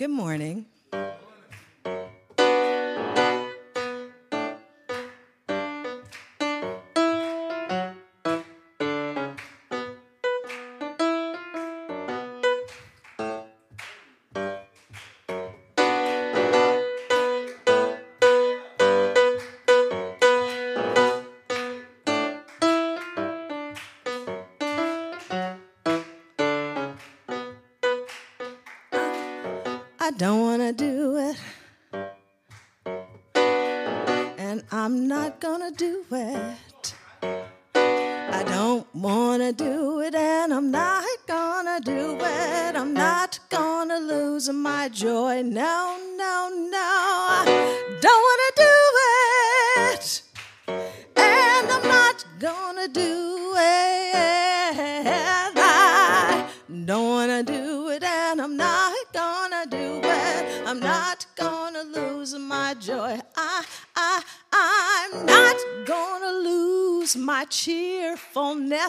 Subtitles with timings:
[0.00, 0.64] Good morning.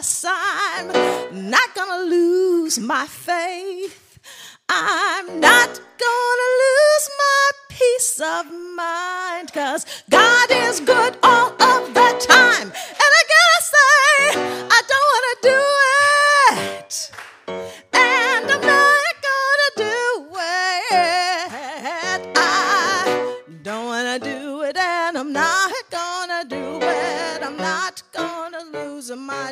[0.02, 0.24] Cheerfulness.
[0.24, 4.18] I'm not gonna lose my faith.
[4.68, 8.46] I'm not gonna lose my peace of
[8.76, 9.52] mind.
[9.52, 12.68] Cause God is good all of the time.
[12.68, 14.40] And I gotta say,
[14.70, 15.71] I don't wanna do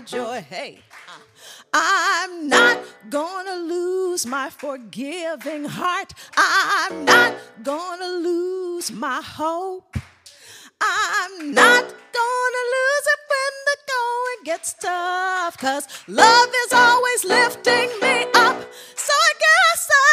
[0.02, 0.44] joy.
[0.49, 0.81] Hey.
[1.73, 6.12] I'm not gonna lose my forgiving heart.
[6.37, 9.97] I'm not gonna lose my hope.
[10.81, 15.58] I'm not gonna lose it when the going gets tough.
[15.58, 18.56] Cause love is always lifting me up.
[18.97, 20.09] So I gotta say,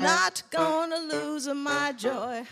[0.00, 2.44] not gonna lose my joy.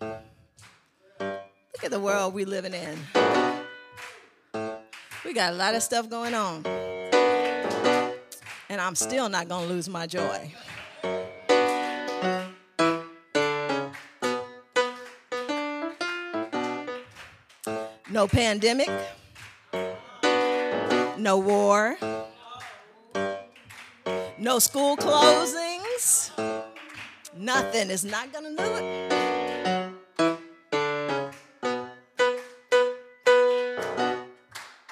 [0.00, 2.98] Look at the world we're living in.
[5.24, 6.66] We got a lot of stuff going on.
[8.68, 10.52] And I'm still not gonna lose my joy.
[18.10, 18.90] No pandemic.
[21.16, 21.96] No war.
[24.42, 26.32] No school closings.
[27.36, 29.12] Nothing is not gonna do it.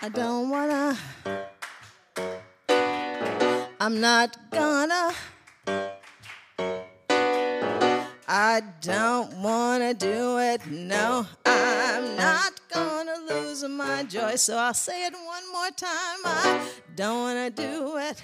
[0.01, 0.97] I don't wanna.
[3.81, 5.13] I'm not gonna.
[8.29, 10.65] I don't wanna do it.
[10.71, 14.37] No, I'm not gonna lose my joy.
[14.37, 16.21] So I'll say it one more time.
[16.25, 18.23] I don't wanna do it.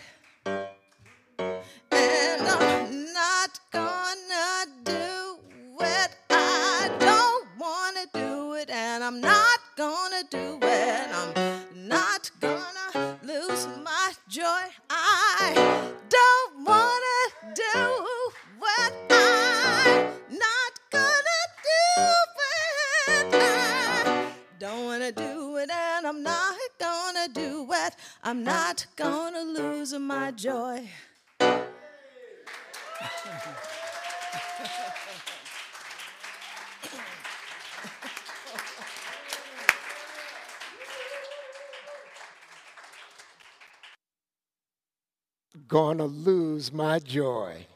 [45.76, 47.67] Gonna lose my joy.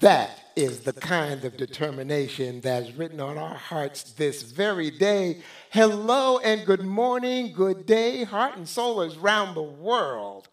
[0.00, 5.42] That is the kind of determination that's written on our hearts this very day.
[5.68, 10.48] Hello and good morning, good day, heart and soulers round the world.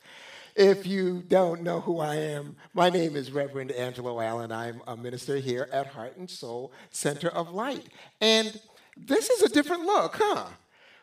[0.54, 4.52] If you don't know who I am, my name is Reverend Angelo Allen.
[4.52, 7.88] I'm a minister here at Heart and Soul Center of Light.
[8.20, 8.60] And
[8.98, 10.48] this is a different look, huh?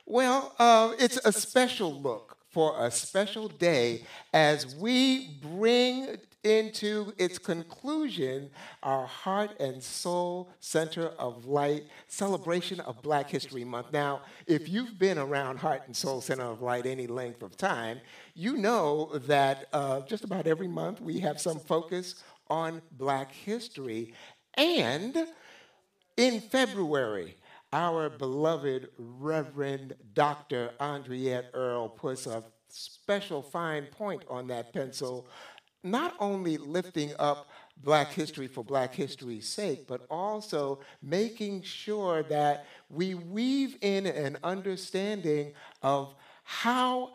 [0.04, 7.38] Well, uh, it's a special look for a special day as we bring into its
[7.38, 8.50] conclusion
[8.82, 13.92] our Heart and Soul Center of Light celebration of Black History Month.
[13.92, 18.00] Now, if you've been around Heart and Soul Center of Light any length of time,
[18.34, 24.14] you know that uh, just about every month we have some focus on Black history.
[24.54, 25.16] And
[26.16, 27.36] in February,
[27.72, 30.70] our beloved Reverend Dr.
[30.80, 35.28] Andriette Earl puts a special fine point on that pencil,
[35.84, 42.66] not only lifting up Black history for Black history's sake, but also making sure that
[42.90, 47.12] we weave in an understanding of how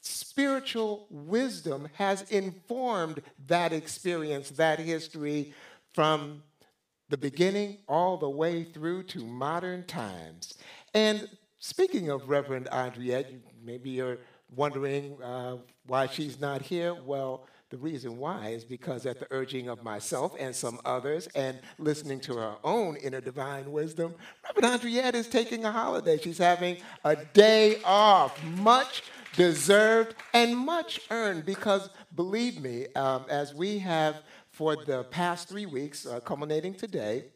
[0.00, 5.52] spiritual wisdom has informed that experience, that history
[5.92, 6.42] from
[7.08, 10.54] the beginning all the way through to modern times.
[10.94, 14.18] And speaking of Reverend Andriette, maybe you're
[14.54, 16.94] wondering uh, why she's not here.
[16.94, 21.58] Well, the reason why is because, at the urging of myself and some others, and
[21.78, 26.16] listening to her own inner divine wisdom, Reverend Andriette is taking a holiday.
[26.16, 29.02] She's having a day off, much
[29.34, 34.22] deserved and much earned, because believe me, um, as we have
[34.56, 37.26] for the past three weeks, uh, culminating today,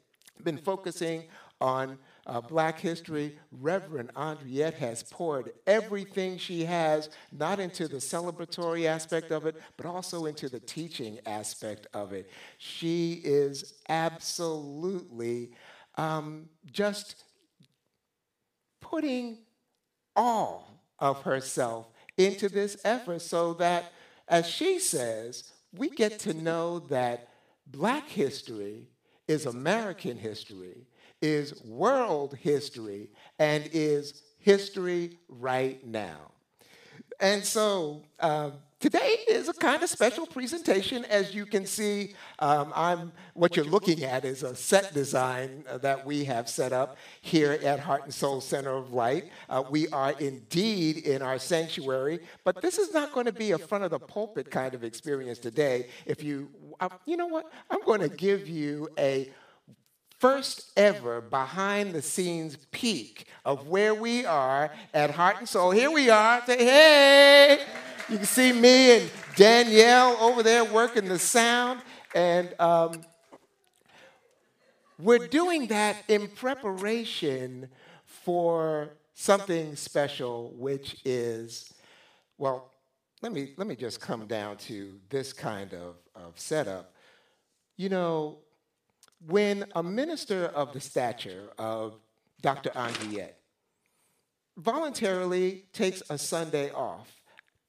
[0.42, 1.24] been focusing
[1.60, 8.86] on uh, Black history, Reverend Andriette has poured everything she has, not into the celebratory
[8.86, 12.30] aspect of it, but also into the teaching aspect of it.
[12.56, 15.50] She is absolutely
[15.96, 17.24] um, just
[18.80, 19.40] putting
[20.16, 21.86] all of herself
[22.16, 23.92] into this effort so that,
[24.26, 27.28] as she says, we get to know that
[27.66, 28.88] Black history
[29.28, 30.86] is American history
[31.22, 36.32] is world history and is history right now.
[37.20, 41.04] And so um, today is a kind of special presentation.
[41.04, 45.78] As you can see, um, I'm, what you're looking at is a set design uh,
[45.78, 49.30] that we have set up here at Heart and Soul Center of Light.
[49.50, 53.58] Uh, we are indeed in our sanctuary, but this is not going to be a
[53.58, 55.88] front of the pulpit kind of experience today.
[56.06, 56.49] If you,
[56.80, 59.30] uh, you know what, I'm going to give you a
[60.18, 65.70] first ever behind the scenes peek of where we are at Heart and Soul.
[65.70, 66.42] Here we are.
[66.46, 67.66] Say, hey!
[68.11, 71.81] You can see me and Danielle over there working the sound.
[72.12, 73.02] And um,
[74.99, 77.69] we're doing that in preparation
[78.05, 81.73] for something special, which is,
[82.37, 82.73] well,
[83.23, 86.93] let me, let me just come down to this kind of, of setup.
[87.76, 88.38] You know,
[89.25, 91.95] when a minister of the stature of
[92.43, 92.71] Dr.
[92.71, 93.35] Andriette
[94.57, 97.19] voluntarily takes a Sunday off,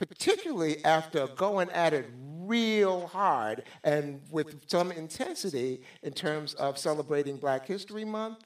[0.05, 7.38] particularly after going at it real hard and with some intensity in terms of celebrating
[7.38, 8.39] Black History Month,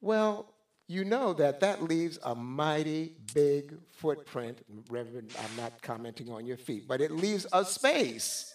[0.00, 0.52] well,
[0.88, 4.58] you know that that leaves a mighty big footprint.
[4.88, 8.54] Reverend, I'm not commenting on your feet, but it leaves a space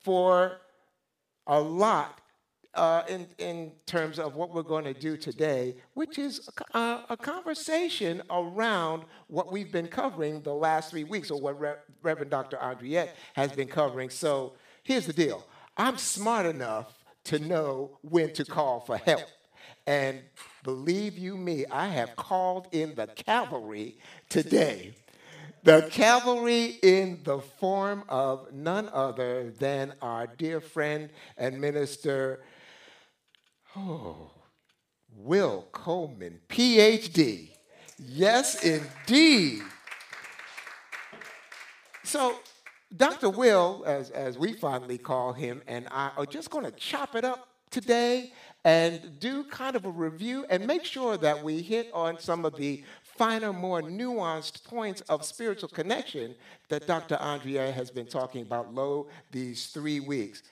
[0.00, 0.60] for
[1.46, 2.20] a lot
[2.74, 7.16] uh, in, in terms of what we're going to do today, which is a, a,
[7.16, 12.56] conversation around what we've been covering the last three weeks, or what Re- Reverend Dr.
[12.56, 14.10] Andriette has been covering.
[14.10, 15.44] So here's the deal
[15.76, 19.22] I'm smart enough to know when to call for help.
[19.86, 20.20] And
[20.62, 24.94] believe you me, I have called in the cavalry today.
[25.62, 32.42] The cavalry in the form of none other than our dear friend and minister
[33.76, 34.30] Oh,
[35.16, 37.50] Will Coleman, PhD.
[37.98, 39.62] Yes, indeed.
[42.04, 42.36] So,
[42.96, 43.30] Dr.
[43.30, 47.24] Will, as, as we fondly call him, and I are just going to chop it
[47.24, 48.32] up today
[48.64, 52.56] and do kind of a review and make sure that we hit on some of
[52.56, 56.34] the finer, more nuanced points of spiritual connection
[56.68, 57.16] that Dr.
[57.16, 60.42] Andriette has been talking about lo these three weeks.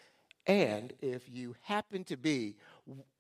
[0.47, 2.57] And if you happen to be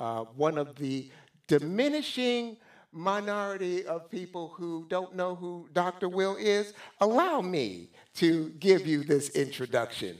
[0.00, 1.10] uh, one of the
[1.46, 2.56] diminishing
[2.92, 6.08] minority of people who don't know who Dr.
[6.08, 10.16] Will is, allow me to give you this introduction.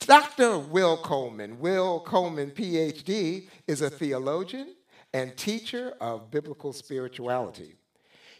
[0.00, 0.58] Dr.
[0.58, 4.74] Will Coleman, Will Coleman, PhD, is a theologian
[5.12, 7.74] and teacher of biblical spirituality.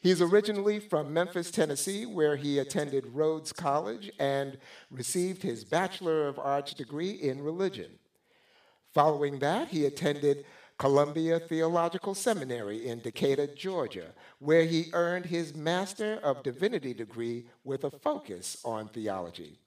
[0.02, 4.58] He's originally from Memphis, Tennessee, where he attended Rhodes College and
[4.90, 7.98] received his Bachelor of Arts degree in religion.
[8.94, 10.44] Following that, he attended
[10.78, 17.82] Columbia Theological Seminary in Decatur, Georgia, where he earned his Master of Divinity degree with
[17.84, 19.58] a focus on theology.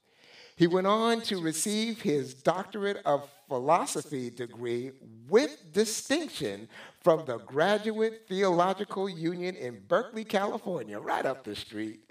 [0.56, 4.92] He went on to receive his doctorate of philosophy degree
[5.28, 6.68] with distinction
[7.00, 12.07] from the Graduate Theological Union in Berkeley, California, right up the street.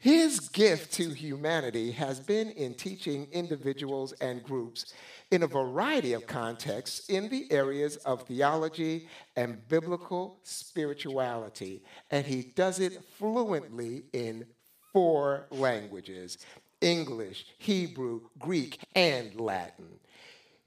[0.00, 4.94] His gift to humanity has been in teaching individuals and groups
[5.32, 12.42] in a variety of contexts in the areas of theology and biblical spirituality, and he
[12.42, 14.46] does it fluently in
[14.92, 16.38] four languages
[16.80, 19.98] English, Hebrew, Greek, and Latin.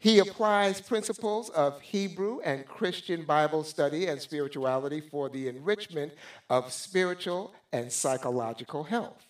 [0.02, 6.14] He applies principles of Hebrew and Christian Bible study and spirituality for the enrichment
[6.50, 9.28] of spiritual and psychological health.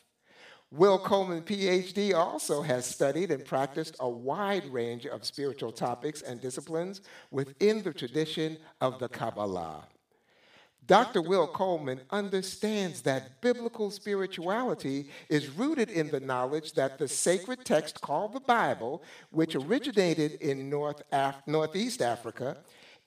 [0.71, 6.39] Will Coleman, PhD, also has studied and practiced a wide range of spiritual topics and
[6.39, 7.01] disciplines
[7.31, 9.83] within the tradition of the Kabbalah.
[10.87, 11.21] Dr.
[11.21, 18.01] Will Coleman understands that biblical spirituality is rooted in the knowledge that the sacred text
[18.01, 22.57] called the Bible, which originated in North Af- Northeast Africa,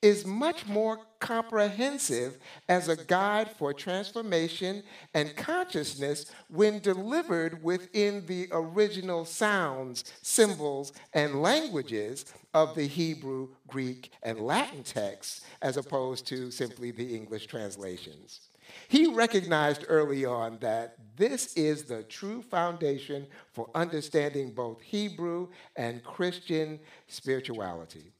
[0.05, 2.37] is much more comprehensive
[2.69, 4.83] as a guide for transformation
[5.15, 14.11] and consciousness when delivered within the original sounds, symbols, and languages of the Hebrew, Greek,
[14.21, 18.41] and Latin texts, as opposed to simply the English translations.
[18.87, 26.03] He recognized early on that this is the true foundation for understanding both Hebrew and
[26.03, 28.11] Christian spirituality.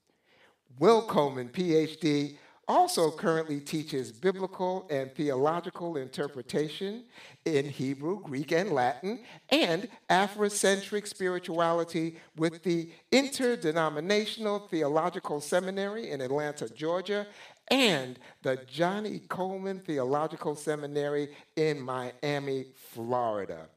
[0.79, 7.03] Will Coleman, PhD, also currently teaches biblical and theological interpretation
[7.46, 16.67] in Hebrew, Greek, and Latin, and Afrocentric spirituality with the Interdenominational Theological Seminary in Atlanta,
[16.70, 17.27] Georgia,
[17.70, 23.67] and the Johnnie Colemon Theological Seminary in Miami, Florida.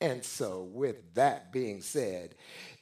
[0.00, 2.34] And so, with that being said,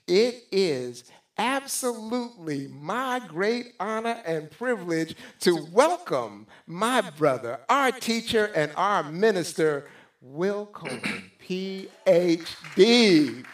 [0.06, 1.04] it is
[1.38, 9.88] absolutely my great honor and privilege to welcome my brother, our teacher, and our minister,
[10.20, 13.44] Will Coleman, PhD.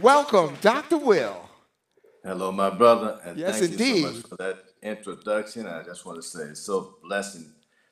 [0.00, 0.98] Welcome, Dr.
[0.98, 1.48] Will.
[2.22, 5.66] Hello, my brother, and Yes, thank you so much for that introduction.
[5.66, 7.50] I just want to say it's so blessing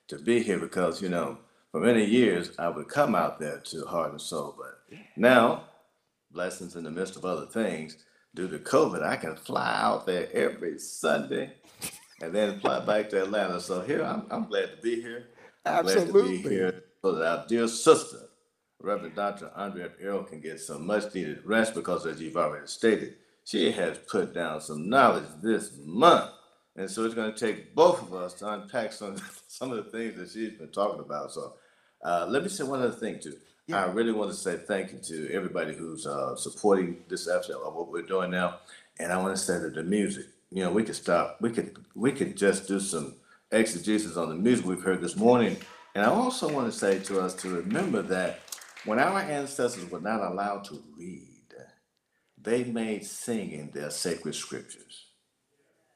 [0.09, 1.39] to be here because you know,
[1.73, 5.65] for many years I would come out there to Heart and Soul, but now,
[6.31, 7.97] blessings in the midst of other things,
[8.39, 11.55] due to COVID, I can fly out there every Sunday
[12.23, 13.61] and then fly back to Atlanta.
[13.61, 15.27] So here I'm, I'm glad to be here.
[15.67, 16.39] I'm glad to Absolutely.
[16.39, 18.29] be here so that our dear sister,
[18.81, 19.51] Reverend Dr.
[19.59, 23.99] Andriette Earl, can get some much needed rest because, as you've already stated, she has
[23.99, 26.31] put down some knowledge this month.
[26.77, 29.17] And so it's going to take both of us to unpack some,
[29.49, 31.33] some of the things that she's been talking about.
[31.33, 31.55] So
[32.05, 33.35] uh, let me say one other thing, too.
[33.71, 37.75] I really want to say thank you to everybody who's uh, supporting this effort of
[37.75, 38.61] what we're doing now.
[38.99, 41.77] And I want to say that the music, you know, we could stop, we could,
[41.95, 43.17] we could just do some
[43.53, 45.59] exegesis on the music we've heard this morning.
[45.95, 48.41] And I also want to say to us to remember that
[48.87, 51.25] when our ancestors were not allowed to read,
[52.41, 55.07] they made singing their sacred scriptures.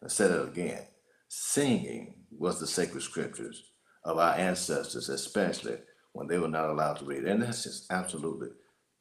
[0.05, 0.83] I said it again.
[1.29, 3.63] Singing was the sacred scriptures
[4.05, 5.79] of our ancestors, especially
[6.13, 7.25] when they were not allowed to read.
[7.25, 8.49] And that's just absolutely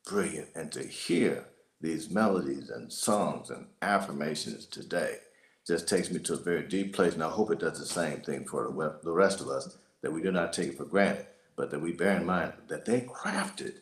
[0.07, 0.49] brilliant.
[0.55, 1.45] And to hear
[1.79, 5.17] these melodies and songs and affirmations today
[5.67, 7.13] just takes me to a very deep place.
[7.13, 10.21] And I hope it does the same thing for the rest of us, that we
[10.21, 13.75] do not take it for granted, but that we bear in mind that they crafted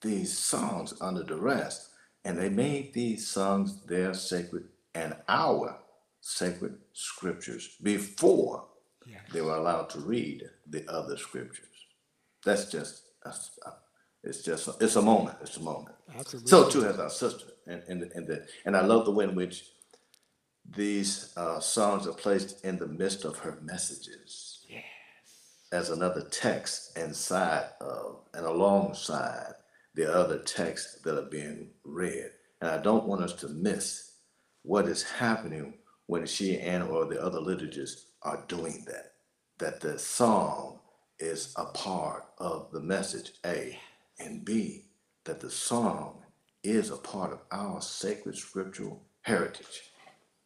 [0.00, 1.90] these songs under duress
[2.24, 5.78] and they made these songs their sacred and our
[6.20, 8.64] sacred scriptures before
[9.32, 11.66] they were allowed to read the other scriptures.
[12.44, 13.70] That's just, that's, uh,
[14.24, 15.36] it's just, it's a moment.
[15.42, 15.94] It's a moment.
[16.14, 16.48] Absolutely.
[16.50, 19.34] So too has our sister, and and and the, and I love the way in
[19.34, 19.64] which
[20.76, 24.84] these uh, songs are placed in the midst of her messages Yes.
[25.72, 29.52] as another text inside of and alongside
[29.94, 32.30] the other texts that are being read.
[32.60, 34.12] And I don't want us to miss
[34.62, 35.74] what is happening
[36.06, 39.14] when she and or the other liturgists are doing that.
[39.58, 40.78] That the song
[41.18, 43.78] is a part of the message, A,
[44.18, 44.86] and B,
[45.24, 46.22] that the song
[46.64, 49.82] is a part of our sacred scriptural heritage.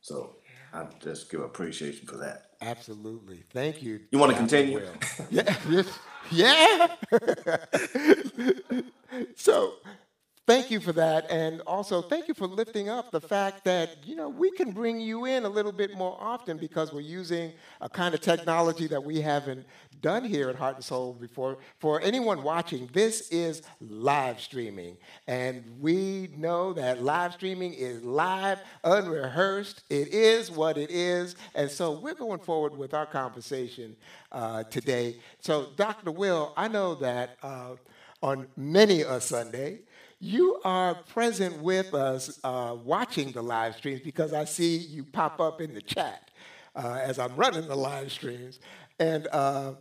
[0.01, 0.37] So
[0.73, 2.51] I just give appreciation for that.
[2.61, 3.45] Absolutely.
[3.51, 4.01] Thank you.
[4.11, 4.81] You wanna continue?
[4.81, 4.95] Will.
[5.31, 5.55] Yeah.
[5.69, 5.87] yes.
[6.33, 6.89] Yeah.
[9.37, 9.75] so
[10.47, 11.31] thank you for that.
[11.31, 15.01] And also thank you for lifting up the fact that, you know, we can bring
[15.01, 19.03] you in a little bit more often because we're using a kind of technology that
[19.03, 19.67] we haven't
[20.01, 21.59] done here at Heart and Soul before.
[21.79, 24.97] For anyone watching, this is live streaming.
[25.27, 29.83] And we know that live streaming is live, unrehearsed.
[29.91, 31.35] It is what it is.
[31.55, 33.97] And so we're going forward with our conversation
[34.31, 35.17] uh, today.
[35.41, 36.13] So, Dr.
[36.13, 37.75] Will, I know that uh,
[38.23, 39.81] on many a Sunday,
[40.27, 45.41] you are present with us uh, watching the live streams because I see you pop
[45.41, 46.33] up in the chat
[46.75, 48.59] uh, as I'm running the live streams.
[48.99, 49.75] And uh,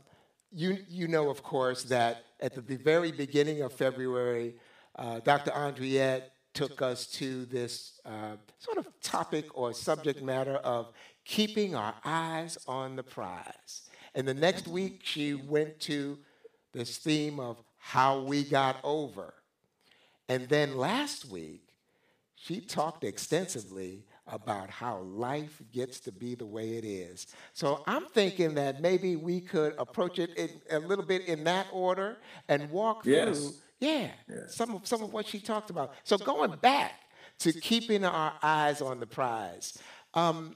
[0.51, 4.53] you, you know, of course, that at the very beginning of February,
[4.95, 5.49] uh, Dr.
[5.49, 10.91] Andriette took us to this uh, sort of topic or subject matter of
[11.25, 13.89] keeping our eyes on the prize.
[14.13, 16.19] And the next week, she went to
[16.71, 19.34] this theme of how we got over.
[20.29, 21.61] And then last week,
[22.35, 27.27] she talked extensively about how life gets to be the way it is.
[27.53, 31.67] So I'm thinking that maybe we could approach it in, a little bit in that
[31.71, 33.38] order and walk Yes.
[33.38, 34.55] through, yeah, Yes.
[34.55, 35.93] some of some of what she talked about.
[36.03, 36.93] So going back
[37.39, 39.77] to keeping our eyes on the prize.
[40.13, 40.55] Um,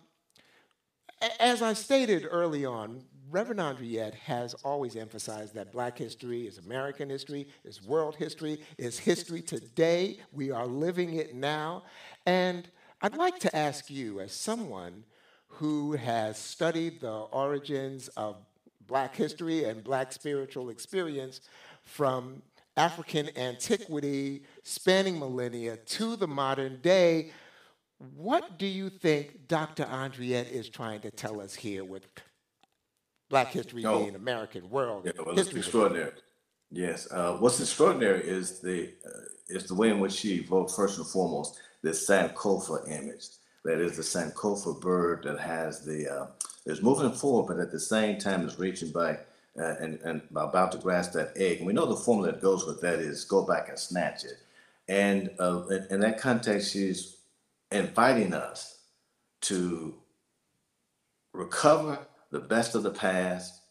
[1.40, 7.10] As I stated early on, Reverend Andriette has always emphasized that black history is American
[7.10, 10.18] history, is world history, is history today.
[10.32, 11.84] We are living it now.
[12.26, 12.68] And
[13.02, 15.04] I'd like to ask you, as someone
[15.48, 18.38] who has studied the origins of
[18.88, 21.42] black history and black spiritual experience
[21.84, 22.42] from
[22.78, 27.32] African antiquity, spanning millennia, to the modern day,
[28.16, 29.84] what do you think Dr.
[29.84, 32.08] Andriette is trying to tell us here with
[33.30, 34.00] Black history Oh.
[34.04, 35.60] being American world Yeah, well, it's history?
[35.60, 36.12] extraordinary.
[36.72, 37.08] Yes.
[37.12, 41.08] Uh, what's extraordinary is the uh, is the way in which she evoked first and
[41.08, 43.26] foremost this Sankofa image.
[43.66, 46.28] That is the Sankofa bird that has the uh,
[46.66, 49.20] is moving forward, but at the same time is reaching by
[49.60, 51.58] uh, and and about to grasp that egg.
[51.60, 54.38] And we know the formula that goes with that is go back and snatch it.
[54.88, 57.18] And uh, in, in that context, she's
[57.72, 58.80] inviting us
[59.42, 59.96] to
[61.34, 62.00] recover
[62.32, 63.62] the best of the past,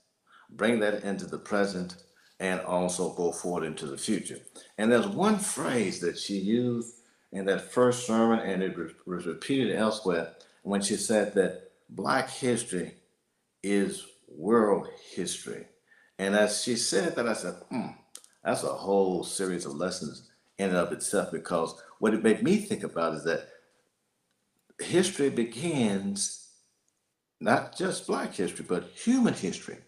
[0.51, 1.97] bring that into the present,
[2.41, 4.39] and also go forward into the future.
[4.77, 6.95] And there's one phrase that she used
[7.33, 12.95] in that first sermon, and it was repeated elsewhere when she said that Black history
[13.63, 15.67] is world history.
[16.19, 17.89] And as she said that, I said, hmm,
[18.45, 22.57] that's a whole series of lessons in and of itself because what it made me
[22.57, 23.49] think about is that
[24.81, 26.48] history begins
[27.41, 29.79] not just black history, but human history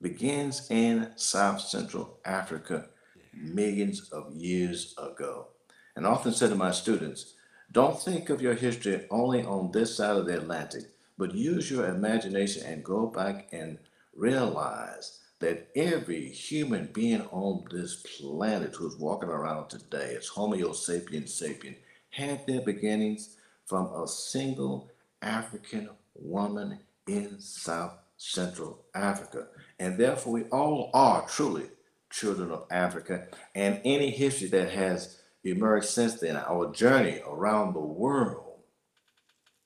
[0.00, 2.88] begins in South Central Africa
[3.32, 5.48] millions of years ago.
[5.96, 7.34] And I often say to my students,
[7.72, 10.84] don't think of your history only on this side of the Atlantic,
[11.18, 13.78] but use your imagination and go back and
[14.14, 21.32] realize that every human being on this planet who's walking around today, as Homo sapiens
[21.32, 21.76] sapien,
[22.10, 24.90] had their beginnings from a single
[25.22, 29.48] African woman in South Central Africa.
[29.78, 31.70] And therefore, we all are truly
[32.10, 33.28] children of Africa.
[33.54, 38.50] And any history that has emerged since then, our journey around the world,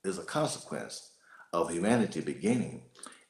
[0.05, 1.13] is a consequence
[1.53, 2.83] of humanity beginning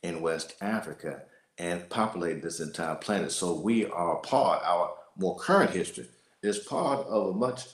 [0.02, 1.22] in West Africa
[1.58, 3.30] and populating this entire planet.
[3.30, 6.08] So we are part, our more current history
[6.42, 7.66] is part of a much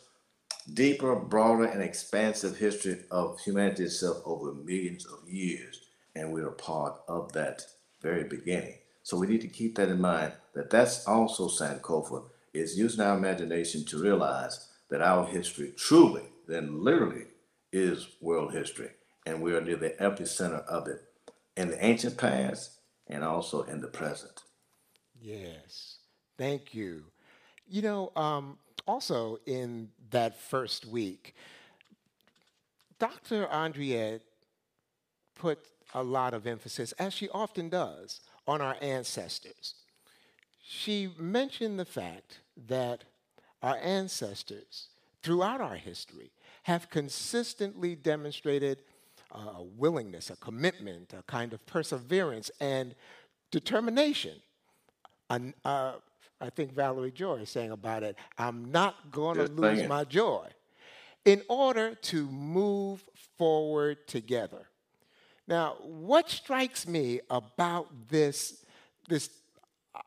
[0.75, 5.81] deeper, broader, and expansive history of humanity itself over millions of years.
[6.15, 7.63] And we are a part of that
[8.01, 8.79] very beginning.
[9.03, 13.17] So we need to keep that in mind that that's also Sankofa is using our
[13.17, 17.27] imagination to realize that our history truly, then literally,
[17.73, 18.91] is world history.
[19.27, 21.03] And we are near the epicenter of it
[21.57, 24.43] in the ancient past and also in the present.
[25.21, 25.99] Yes,
[26.39, 27.05] thank you.
[27.69, 31.35] You know, um, also in that first week,
[32.99, 33.47] Dr.
[33.47, 34.21] Andriette
[35.35, 35.59] put
[35.95, 39.75] a lot of emphasis, as she often does, on our ancestors.
[40.63, 43.05] She mentioned the fact that
[43.63, 44.89] our ancestors,
[45.23, 46.31] throughout our history,
[46.65, 48.83] have consistently demonstrated
[49.33, 52.95] a willingness, a commitment, a kind of perseverance and
[53.51, 54.37] determination.
[55.29, 55.95] An- uh,
[56.41, 60.49] I think Valerie Joy is saying about it, I'm not going to lose my joy
[61.25, 63.05] in order to move
[63.37, 64.67] forward together.
[65.47, 68.65] Now, what strikes me about this,
[69.09, 69.31] this
[69.95, 70.01] uh,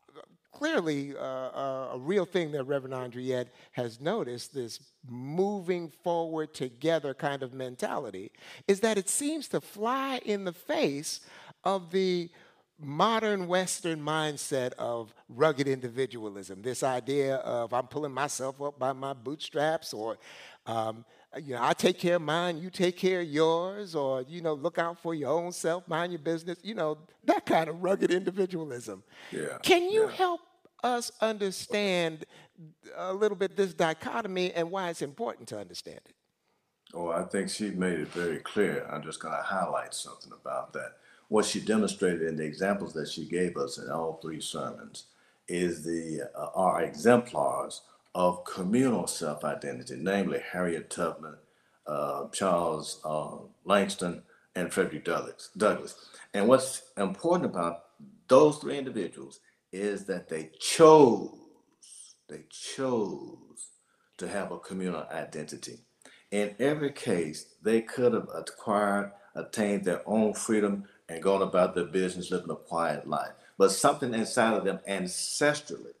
[0.52, 7.12] clearly uh, uh, a real thing that Reverend Andriette has noticed, this moving forward together
[7.14, 8.32] kind of mentality,
[8.66, 11.20] is that it seems to fly in the face
[11.62, 12.30] of the
[12.80, 16.62] modern Western mindset of rugged individualism.
[16.62, 20.18] This idea of I'm pulling myself up by my bootstraps, or
[20.66, 21.04] um,
[21.42, 24.54] you know, I take care of mine, you take care of yours, or you know,
[24.54, 26.58] look out for your own self, mind your business.
[26.62, 29.02] You know, that kind of rugged individualism.
[29.30, 30.12] Yeah, Can you yeah.
[30.12, 30.40] help
[30.82, 32.24] us understand
[32.96, 36.14] a little bit this dichotomy and why it's important to understand it?
[36.92, 38.86] Oh, I think she made it very clear.
[38.92, 40.92] I'm just going to highlight something about that.
[41.28, 45.04] What she demonstrated in the examples that she gave us in all three sermons
[45.48, 47.82] is the uh, are exemplars
[48.14, 51.36] of communal self-identity, namely Harriet Tubman,
[51.86, 54.22] uh, Charles uh, Langston,
[54.54, 55.50] and Frederick Douglass.
[55.56, 55.94] Douglass.
[56.32, 57.84] And what's important about
[58.28, 59.40] those three individuals
[59.72, 61.30] is that they chose,
[62.28, 63.70] they chose
[64.18, 65.80] to have a communal identity.
[66.30, 71.84] In every case, they could have acquired, attained their own freedom, and going about their
[71.86, 73.32] business living a quiet life.
[73.58, 75.94] But something inside of them ancestrally,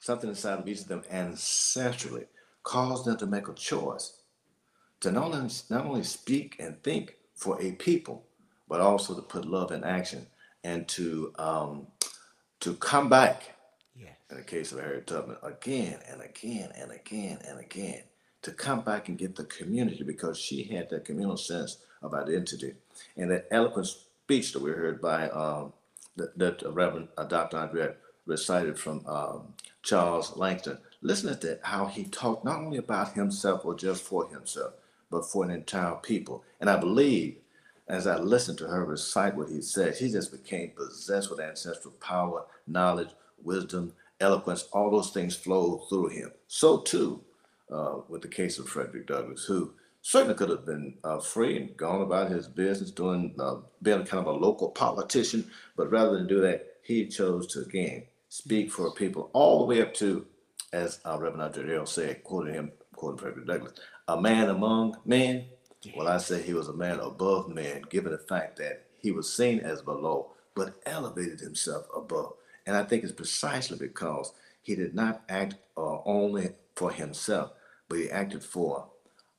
[0.00, 2.26] something inside of each of them ancestrally,
[2.62, 4.14] caused them to make a choice
[5.00, 8.26] to not only, not only speak and think for a people,
[8.68, 10.26] but also to put love in action
[10.64, 11.88] and to um,
[12.60, 13.56] to come back
[13.96, 14.16] Yes.
[14.30, 18.02] in the case of Harriet Tubman, again and again and again and again,
[18.42, 22.74] to come back and get the community because she had that communal sense of identity.
[23.16, 25.72] And that eloquent speech that we heard by um,
[26.16, 27.56] that, that Reverend uh, Dr.
[27.56, 30.78] Andriette recited from um, Charles Langston.
[31.02, 34.74] Listen to how he talked not only about himself or just for himself,
[35.10, 36.44] but for an entire people.
[36.60, 37.36] And I believe
[37.88, 41.94] as I listened to her recite what he said, she just became possessed with ancestral
[42.00, 43.10] power, knowledge,
[43.42, 44.68] wisdom, eloquence.
[44.72, 46.32] All those things flowed through him.
[46.48, 47.22] So too
[47.70, 49.72] uh, with the case of Frederick Douglass, who
[50.04, 54.24] certainly could have been uh, free and gone about his business, doing uh, being kind
[54.24, 58.92] of a local politician, but rather than do that, he chose to again speak for
[58.92, 60.26] people all the way up to,
[60.74, 63.72] as uh, Reverend Andre Earl said, quoting him, quoting Frederick Douglass,
[64.06, 65.46] a man among men.
[65.96, 69.34] Well, I say he was a man above men, given the fact that he was
[69.34, 72.34] seen as below, but elevated himself above.
[72.66, 77.52] And I think it's precisely because he did not act uh, only for himself,
[77.88, 78.88] but he acted for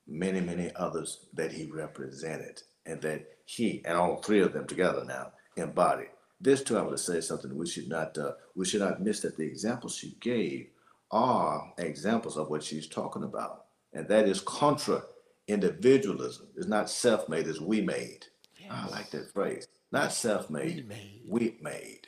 [0.08, 5.04] many, many others that he represented, and that he and all three of them together
[5.06, 6.10] now embodied.
[6.42, 9.38] This too, I would say something we should not uh, we should not miss that
[9.38, 10.68] the examples she gave
[11.12, 15.04] are examples of what she's talking about, and that is contra
[15.48, 16.48] individualism.
[16.58, 18.26] It's not self-made; it's we-made.
[18.70, 19.68] I like that phrase.
[19.92, 21.22] Not self-made, We-made.
[21.28, 22.08] we-made.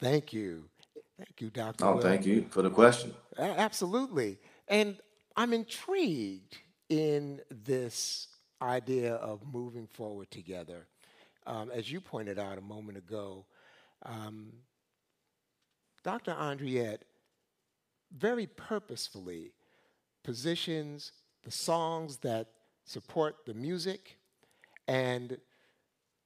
[0.00, 0.64] Thank you.
[1.16, 1.84] Thank you, Dr.
[1.84, 2.02] Oh, Will.
[2.02, 3.14] thank you for the question.
[3.38, 4.38] Absolutely.
[4.68, 4.96] And
[5.36, 8.28] I'm intrigued in this
[8.60, 10.86] idea of moving forward together.
[11.46, 13.46] Um, as you pointed out a moment ago,
[14.04, 14.52] um,
[16.04, 16.32] Dr.
[16.32, 17.02] Andriette
[18.16, 19.52] very purposefully
[20.22, 21.12] positions
[21.44, 22.48] the songs that
[22.84, 24.18] support the music
[24.86, 25.38] and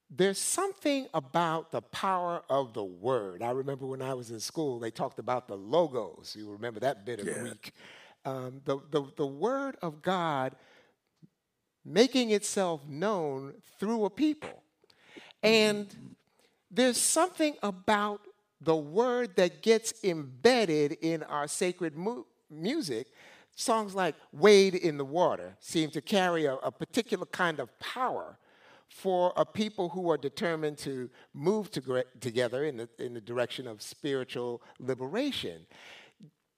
[0.08, 3.42] there's something about the power of the word.
[3.42, 6.36] I remember when I was in school, they talked about the logos.
[6.38, 7.40] You remember that bit of Yeah.
[7.40, 7.72] Greek.
[8.26, 10.56] Um, the, the, the word of God
[11.84, 14.62] making itself known through a people.
[15.44, 16.16] And
[16.70, 18.20] there's something about
[18.60, 23.06] the word that gets embedded in our sacred mu- music.
[23.54, 28.38] Songs like Wade in the Water seem to carry a, a particular kind of power
[28.88, 33.68] for a people who are determined to move to, together in the, in the direction
[33.68, 35.66] of spiritual liberation.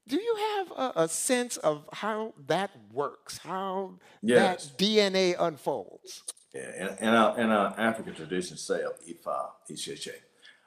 [0.08, 4.66] Do you have a, a sense of how that works, how Yes.
[4.70, 6.22] that DNA unfolds?
[6.54, 10.14] Yeah, in, in, our, in our African tradition say of Ifa, Isheche,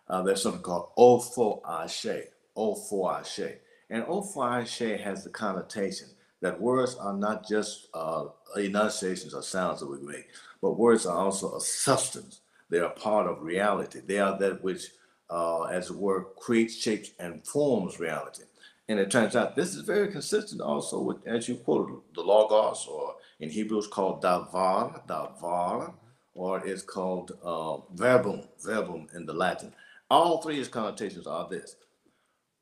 [0.08, 3.58] uh, there's something called Ofo Ashe, Ofo Ashe.
[3.90, 6.10] And Ofo Ashe has the connotation
[6.42, 8.26] that words are not just uh,
[8.56, 10.28] enunciations or sounds that we make,
[10.62, 12.42] but words are also a substance.
[12.70, 14.02] They are part of reality.
[14.06, 14.84] They are that which,
[15.32, 18.44] uh, as it were, creates, shapes, and forms reality.
[18.92, 22.86] And it turns out this is very consistent also with, as you quoted, the Logos,
[22.88, 25.94] or in Hebrew it's called Davar, Davar,
[26.34, 29.74] or it's called uh, Verbum, Verbum in the Latin.
[30.10, 31.78] All three of these connotations are this.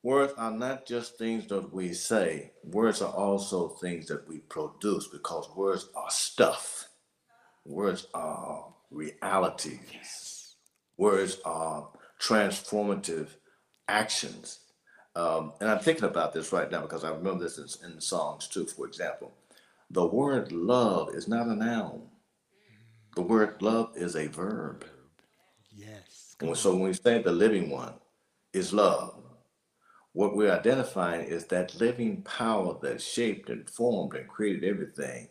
[0.04, 5.08] Words are not just things that we say, words are also things that we produce
[5.08, 6.90] because words are stuff.
[7.66, 10.58] Words are realities.
[10.96, 11.90] Words are
[12.22, 13.30] transformative
[13.88, 14.60] actions.
[15.20, 18.02] Um, and I'm thinking about this right now because I remember this in, in the
[18.02, 19.34] songs too, for example.
[19.92, 22.04] The word love is not a noun,
[23.16, 24.86] the word love is a verb.
[25.76, 26.38] Yes.
[26.40, 27.96] And so when we say the living one
[28.54, 29.22] is love,
[30.14, 35.28] what we're identifying is that living power that shaped and formed and created everything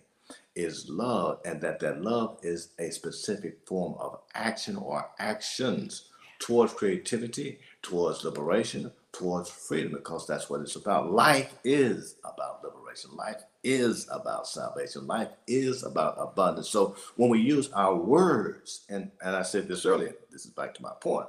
[0.55, 6.75] is love, and that that love is a specific form of action or actions towards
[6.75, 11.11] creativity, towards liberation, towards freedom, because that's what it's about.
[11.11, 13.11] Life is about liberation.
[13.17, 15.07] Life is about salvation.
[15.07, 16.69] Life is about abundance.
[16.69, 20.75] So when we use our words, and, and I said this earlier, this is back
[20.75, 21.27] to my point,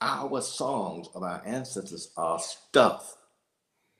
[0.00, 3.16] our songs of our ancestors are stuff.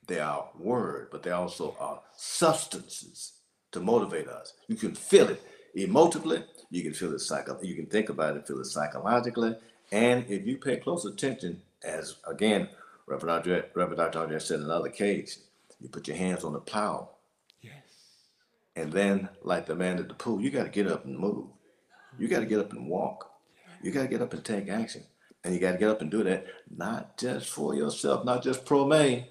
[0.06, 3.34] They are word, but they also are substances
[3.72, 4.54] to motivate us.
[4.66, 5.42] You can feel it
[5.76, 9.54] emotively, you can feel it psycho, you can think about it, feel it psychologically,
[9.92, 12.68] and if you pay close attention, as again,
[13.10, 14.20] Reverend Andre, Reverend Dr.
[14.20, 15.40] Andre said in another case,
[15.80, 17.08] you put your hands on the plow,
[17.60, 17.72] Yes.
[18.76, 21.46] and then, like the man at the pool, you got to get up and move.
[22.18, 23.30] You got to get up and walk.
[23.82, 25.02] You got to get up and take action.
[25.42, 28.64] And you got to get up and do that, not just for yourself, not just
[28.64, 29.28] pro me,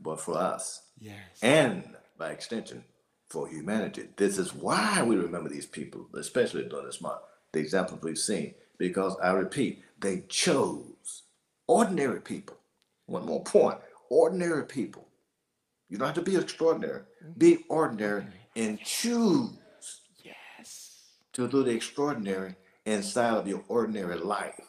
[0.00, 0.82] but for us.
[0.98, 1.20] Yes.
[1.42, 2.82] And by extension,
[3.28, 4.08] for humanity.
[4.16, 7.20] This is why we remember these people, especially during this month,
[7.52, 8.54] the examples we've seen.
[8.78, 11.22] Because I repeat, they chose
[11.66, 12.56] ordinary people.
[13.06, 13.78] One more point
[14.10, 15.08] ordinary people.
[15.88, 17.38] You don't have to be extraordinary, mm-hmm.
[17.38, 18.24] be ordinary
[18.56, 19.50] and choose
[20.22, 21.02] Yes.
[21.34, 22.54] to do the extraordinary
[22.86, 24.60] inside of your ordinary life,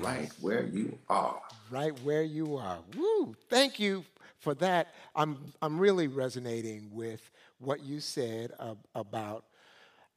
[0.00, 1.40] right where you are.
[1.70, 2.78] right where you are.
[2.96, 3.34] Woo!
[3.48, 4.04] Thank you
[4.38, 4.94] for that.
[5.14, 9.44] I'm I'm really resonating with what you said ab- about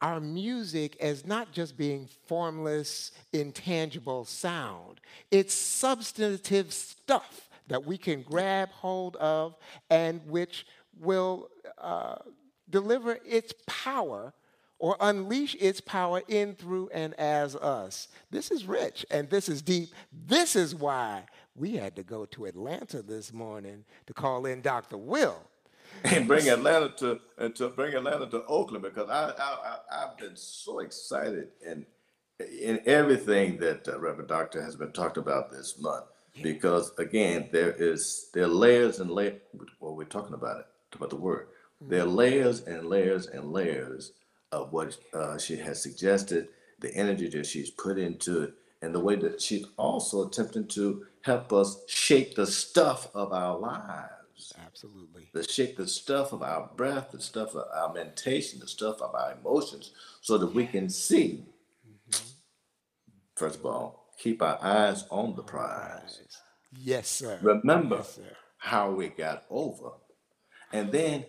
[0.02, 5.00] our music as not just being formless, intangible sound.
[5.32, 9.56] It's substantive stuff that we can grab hold of
[9.90, 10.66] and which
[11.00, 12.16] will uh,
[12.70, 14.34] deliver its power
[14.78, 18.10] or unleash its power in, through, and as us.
[18.30, 19.90] This is rich and this is deep.
[20.12, 21.24] This is why
[21.56, 24.98] we had to go to Atlanta this morning to call in Dr.
[24.98, 25.42] Will.
[26.04, 27.20] and bring Atlanta to
[27.52, 31.86] to bring Atlanta to Oakland because I, I, I I've been so excited and
[32.40, 36.06] in everything that uh, Reverend Doctor has been talked about this month
[36.42, 39.42] because again there is there are layers and layers.
[39.80, 41.48] Well, we're talking about it about the word.
[41.82, 44.14] There are layers and layers and layers
[44.52, 46.48] of what uh, she has suggested,
[46.80, 51.06] the energy that she's put into it, and the way that she's also attempting to
[51.22, 55.30] help us shape the stuff of our lives Absolutely.
[55.34, 59.16] the shape, the stuff of our breath, the stuff of our mentation, the stuff of
[59.16, 61.46] our emotions, so that we can see.
[63.36, 66.22] First of all, keep our eyes on the prize.
[66.78, 67.40] Yes, sir.
[67.42, 68.38] Remember Yes, sir.
[68.58, 69.92] how we got over,
[70.74, 71.26] and then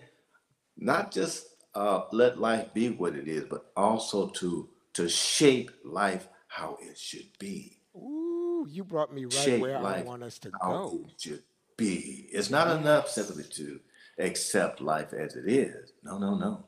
[0.77, 6.29] not just uh, let life be what it is, but also to to shape life
[6.49, 7.79] how it should be.
[7.95, 11.05] Ooh, you brought me right Shape where I want us to how go.
[11.07, 11.43] it should
[11.77, 12.29] be.
[12.33, 13.81] It's not enough simply to
[14.19, 15.93] accept life as it is.
[16.03, 16.65] No, no, no.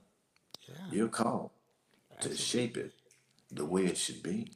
[0.69, 1.51] Yeah, You're called
[2.21, 2.93] to shape it
[3.51, 4.53] the way it should be.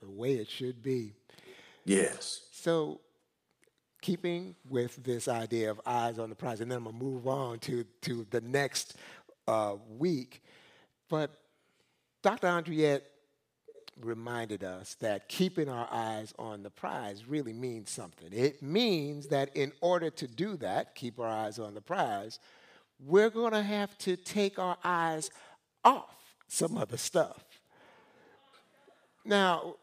[0.00, 1.14] The way it should be.
[1.84, 2.42] Yes.
[2.52, 3.00] So,
[4.02, 7.58] keeping with this idea of eyes on the prize, and then I'm gonna move on
[7.60, 8.96] to to the next
[9.46, 10.42] uh, week.
[11.08, 11.40] But
[12.22, 12.46] Dr.
[12.46, 13.02] Andriette
[14.04, 18.28] reminded us that keeping our eyes on the prize really means something.
[18.32, 22.38] It means that in order to do that, keep our eyes on the prize,
[22.98, 25.30] we're going to have to take our eyes
[25.84, 26.16] off
[26.48, 27.44] some other stuff.
[29.24, 29.76] Now,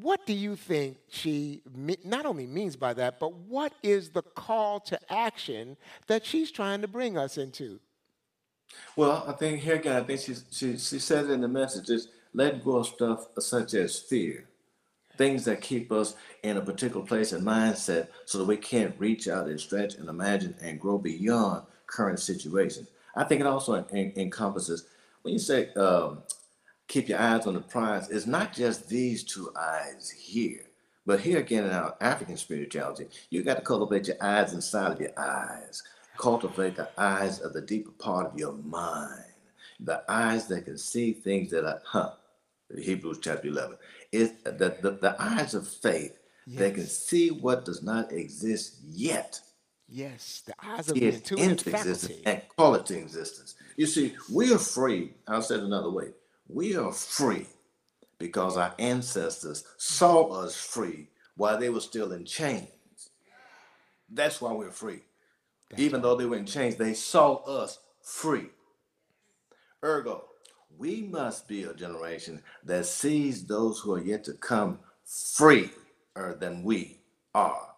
[0.00, 1.62] what do you think she
[2.04, 5.76] not only means by that, but what is the call to action
[6.06, 7.80] that she's trying to bring us into?
[8.96, 12.08] Well, I think here again, I think she, she, she it in the message is
[12.32, 14.46] let go of stuff such as fear,
[15.16, 19.28] things that keep us in a particular place and mindset so that we can't reach
[19.28, 22.88] out and stretch and imagine and grow beyond current situations.
[23.14, 24.86] I think it also en- encompasses
[25.22, 26.22] when you say um,
[26.88, 30.66] keep your eyes on the prize, it's not just these two eyes here,
[31.06, 35.00] But here again in our African spirituality, you got to cultivate your eyes inside of
[35.00, 35.82] your eyes.
[36.18, 39.24] Cultivate the eyes of the deeper part of your mind.
[39.80, 42.12] The eyes that can see things that are, huh,
[42.76, 43.76] Hebrews chapter 11.
[44.12, 46.18] Is the, the, the eyes of faith
[46.56, 49.40] that can see what does not exist yet
[49.88, 52.22] Yes, the eyes of the it intuitive into existence faculty.
[52.26, 53.54] and call it to existence.
[53.76, 55.12] You see, we are free.
[55.28, 56.08] I'll say it another way.
[56.48, 57.46] We are free
[58.18, 62.68] because our ancestors saw us free while they were still in chains.
[64.08, 65.00] That's why we're free.
[65.76, 68.50] Even though they were in chains, they saw us free.
[69.82, 70.26] Ergo,
[70.78, 75.70] we must be a generation that sees those who are yet to come freer
[76.40, 77.00] than we
[77.34, 77.68] are.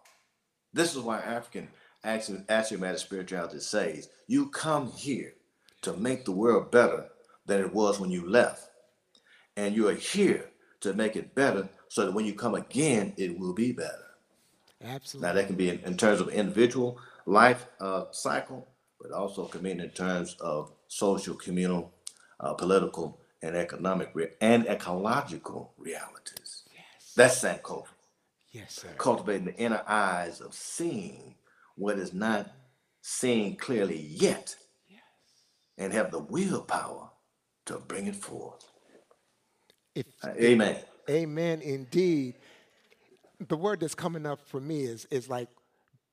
[0.73, 1.69] This is why African
[2.05, 5.33] axio- axiomatic spirituality says you come here
[5.81, 7.07] to make the world better
[7.47, 8.69] than it was when you left.
[9.55, 13.37] And you are here to make it better so that when you come again, it
[13.39, 14.03] will be better.
[14.83, 15.27] Absolutely.
[15.27, 18.67] Now, that can be in, in terms of individual life uh, cycle,
[19.01, 21.91] but also can mean in terms of social, communal,
[22.39, 26.63] uh, political, and economic re- and ecological realities.
[26.73, 27.13] Yes.
[27.15, 27.87] That's Sankofa
[28.51, 28.89] Yes, sir.
[28.97, 31.35] cultivating the inner eyes of seeing
[31.75, 32.51] what is not
[33.01, 34.55] seen clearly yet
[34.89, 34.99] yes.
[35.77, 37.09] and have the willpower
[37.67, 38.69] to bring it forth.
[39.95, 40.77] If, Uh, Amen.
[41.09, 42.35] amen, indeed.
[43.47, 45.49] The word that's coming up for me is is like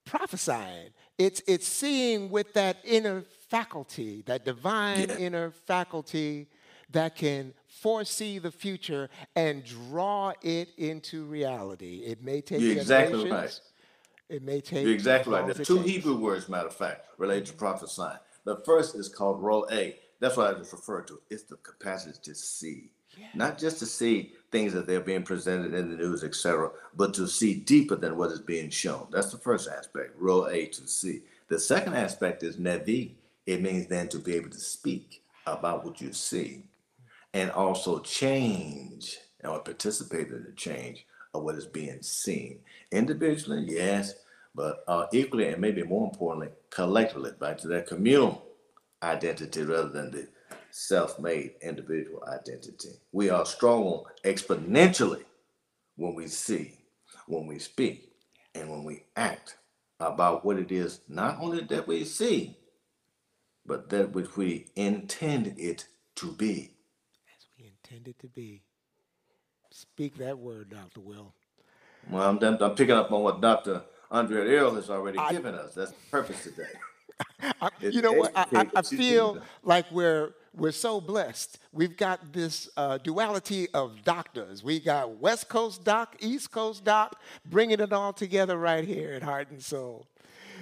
[0.05, 0.91] prophesying.
[1.19, 5.17] It's it's seeing with that inner faculty, that divine Yeah.
[5.19, 6.49] inner faculty
[6.91, 12.05] that can foresee the future and draw it into reality.
[12.05, 13.61] It may take You're exactly right.
[14.29, 15.41] It may take You're exactly right.
[15.41, 15.91] as long as There's two takes.
[15.91, 18.19] Hebrew words, matter of fact, related to prophesying.
[18.45, 19.99] The first is called ro a.
[20.25, 21.21] That's what I just referred to.
[21.29, 22.89] It's the capacity to see.
[23.35, 27.29] Not just to see things that they're being presented in the news, etc., but to
[27.29, 29.09] see deeper than what is being shown.
[29.11, 31.21] That's the first aspect, ro a to see.
[31.49, 33.11] The second aspect is nevi.
[33.45, 36.63] It means then to be able to speak about what you see
[37.35, 41.05] and also change or participate in the change
[41.35, 42.61] of what is being seen.
[42.91, 44.15] Individually, yes,
[44.55, 48.43] but uh, equally and maybe more importantly, collectively, back to that communal
[49.05, 50.29] identity rather than the
[50.71, 52.91] self made individual identity.
[53.13, 55.25] We are strong exponentially
[55.97, 56.79] when we see,
[57.27, 58.11] when we speak,
[58.55, 59.57] and when we act
[60.01, 62.57] about what it is not only that we see,
[63.67, 65.87] but that which we intend it
[66.17, 66.73] to be.
[67.37, 68.63] as we intend it to be.
[69.71, 71.01] Speak that word, Dr.
[71.01, 71.35] Will.
[72.11, 73.83] Well, I'm, I'm picking up on what Dr.
[74.13, 75.75] Andriette Earl has already I- given us.
[75.75, 76.71] That's the purpose today.
[77.61, 78.33] I, you know what?
[78.35, 81.59] I, I, feel like we're we're so blessed.
[81.73, 84.63] We've got this uh, duality of doctors.
[84.63, 89.23] We got West Coast doc, East Coast doc, bringing it all together right here at
[89.23, 90.07] Heart and Soul.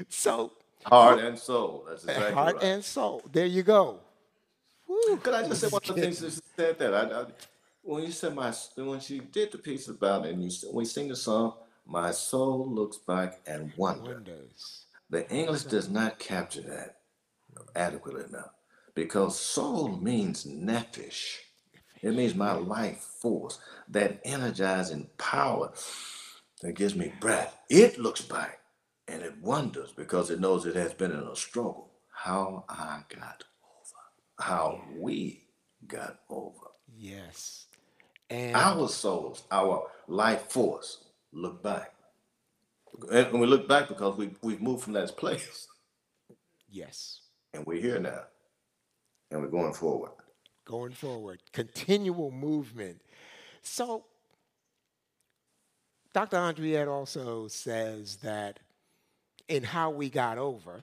[0.09, 0.53] So,
[0.85, 1.85] Heart and soul.
[1.89, 2.65] That's exactly heart right.
[2.65, 3.23] and soul.
[3.31, 4.01] There you go.
[4.89, 5.17] Woo.
[5.19, 7.25] Could I just say one of the things that said that I, I,
[7.83, 10.89] when you said my when she did the piece about it and you when you
[10.89, 11.55] sing the song,
[11.87, 14.15] my soul looks back and wonder.
[14.15, 14.87] Wonders.
[15.13, 16.97] The English does not capture that
[17.77, 18.55] adequately enough
[18.95, 21.37] because soul means nephesh.
[22.01, 23.59] It means my life force,
[23.91, 25.75] that energizing power
[26.63, 27.59] that gives me breath.
[27.69, 28.61] It looks back
[29.07, 33.45] and it wonders because it knows it has been in a struggle how I got
[33.63, 34.01] over,
[34.41, 35.45] how we
[35.87, 36.69] got over.
[36.97, 37.67] Yes.
[38.31, 41.93] And Our souls, our life force, look back.
[43.11, 45.67] And we look back because we, we've moved from that place
[46.73, 47.21] yes.
[47.55, 48.23] and we're here now
[49.31, 50.11] and we're going forward.
[50.65, 53.01] going forward, continual movement.
[53.63, 54.05] So,
[56.13, 56.37] Dr.
[56.37, 58.61] Andriette also says that
[59.49, 60.83] in how we got over,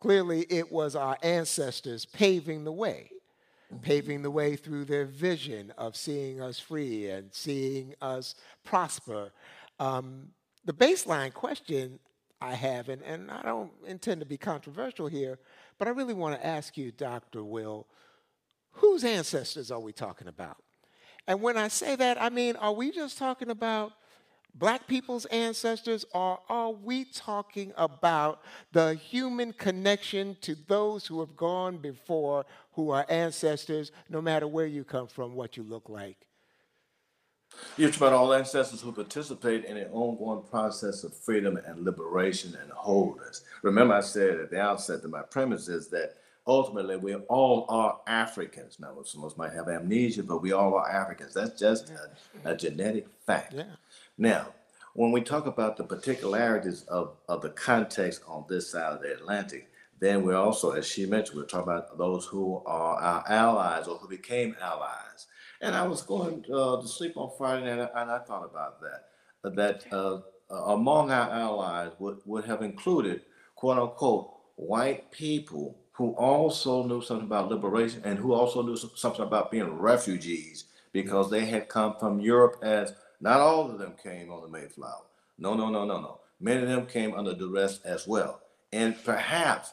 [0.00, 3.10] clearly it was our ancestors paving the way,
[3.82, 8.34] paving the way through their vision of seeing us free and seeing us
[8.64, 9.30] prosper.
[9.78, 10.30] Um,
[10.64, 11.98] the baseline question
[12.40, 15.38] I have, and, and I don't intend to be controversial here,
[15.78, 17.44] but I really want to ask you, Dr.
[17.44, 17.86] Will,
[18.72, 20.56] whose ancestors are we talking about?
[21.26, 23.92] And when I say that, I mean, are we just talking about
[24.54, 28.42] black people's ancestors, or are we talking about
[28.72, 34.66] the human connection to those who have gone before, who are ancestors, no matter where
[34.66, 36.26] you come from, what you look like?
[37.76, 42.70] You're about all ancestors who participate in an ongoing process of freedom and liberation and
[42.70, 43.42] wholeness.
[43.62, 48.00] Remember, I said at the outset that my premise is that ultimately we all are
[48.06, 48.78] Africans.
[48.80, 51.34] Now, some of us might have amnesia, but we all are Africans.
[51.34, 53.54] That's just a, a genetic fact.
[53.54, 53.64] Yeah.
[54.18, 54.48] Now,
[54.94, 59.12] when we talk about the particularities of, of the context on this side of the
[59.12, 59.70] Atlantic,
[60.00, 63.96] then we're also, as she mentioned, we're talking about those who are our allies or
[63.98, 65.26] who became allies.
[65.60, 69.54] And I was going uh, to sleep on Friday night, and I thought about that.
[69.54, 73.22] That uh, among our allies would, would have included,
[73.56, 79.22] quote unquote, white people who also knew something about liberation and who also knew something
[79.22, 84.30] about being refugees because they had come from Europe as not all of them came
[84.30, 85.04] on the Mayflower.
[85.38, 86.20] No, no, no, no, no.
[86.40, 88.40] Many of them came under duress as well.
[88.72, 89.72] And perhaps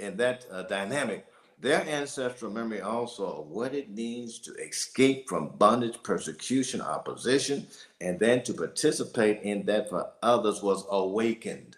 [0.00, 1.26] in that uh, dynamic,
[1.62, 7.68] their ancestral memory also of what it means to escape from bondage, persecution, opposition,
[8.00, 11.76] and then to participate in that for others was awakened.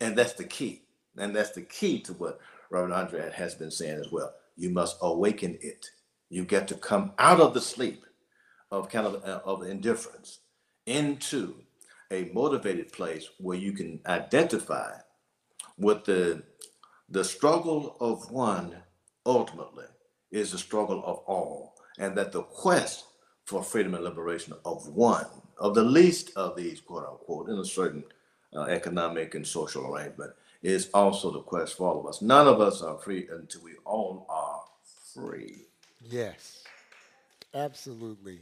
[0.00, 0.82] And that's the key.
[1.16, 4.34] And that's the key to what Reverend Andre has been saying as well.
[4.56, 5.88] You must awaken it.
[6.28, 8.04] You get to come out of the sleep
[8.72, 10.40] of kind of, uh, of indifference
[10.86, 11.54] into
[12.10, 14.90] a motivated place where you can identify
[15.78, 16.42] with the
[17.12, 18.76] the struggle of one
[19.26, 19.86] ultimately
[20.30, 23.04] is the struggle of all, and that the quest
[23.44, 25.26] for freedom and liberation of one,
[25.58, 28.04] of the least of these, quote unquote, in a certain
[28.54, 32.22] uh, economic and social arrangement, is also the quest for all of us.
[32.22, 34.62] None of us are free until we all are
[35.14, 35.66] free.
[36.02, 36.64] Yes,
[37.54, 38.40] absolutely.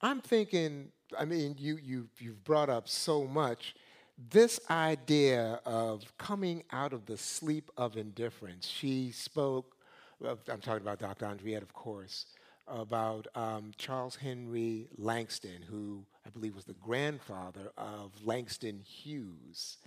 [0.00, 3.74] I'm thinking, I mean, you, you, you've brought up so much.
[4.18, 9.76] This idea of coming out of the sleep of indifference, she spoke,
[10.24, 11.26] I'm talking about Dr.
[11.26, 12.26] Andriette, of course,
[12.68, 19.78] about um, Charles Henry Langston, who I believe was the grandfather of Langston Hughes,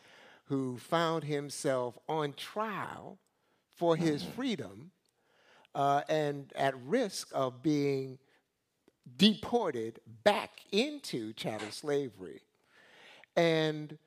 [0.45, 3.19] who found himself on trial
[3.69, 4.91] for his freedom
[5.73, 8.17] uh, and at risk of being
[9.17, 12.41] deported back into chattel slavery.
[13.35, 13.97] And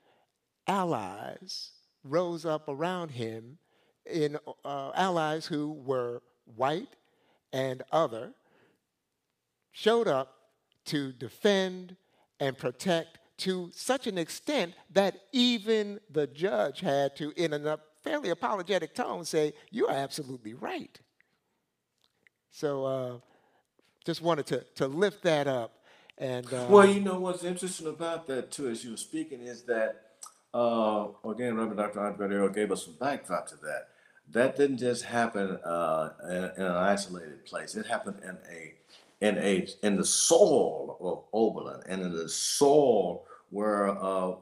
[0.69, 1.73] allies
[2.05, 3.59] rose up around him
[4.07, 6.23] in uh, allies who were
[6.57, 6.97] white
[7.53, 8.33] and other
[9.73, 10.35] showed up
[10.85, 11.97] to defend
[12.41, 18.31] and protect to such an extent that even the judge had to in a fairly
[18.31, 21.01] apologetic tone say you are absolutely right
[22.51, 23.19] so uh,
[24.05, 25.75] just wanted to, to lift that up.
[26.17, 29.63] And uh, well, you know what's interesting about that too, as you were speaking, is
[29.65, 30.08] that
[30.55, 32.01] uh, again, Reverend Dr.
[32.01, 33.89] Andre gave us some backdrop to that.
[34.31, 37.75] That didn't just happen uh, in, in, an isolated place.
[37.75, 38.75] It happened in a
[39.21, 44.35] in a in the soul of Oberlin and in the soul where uh,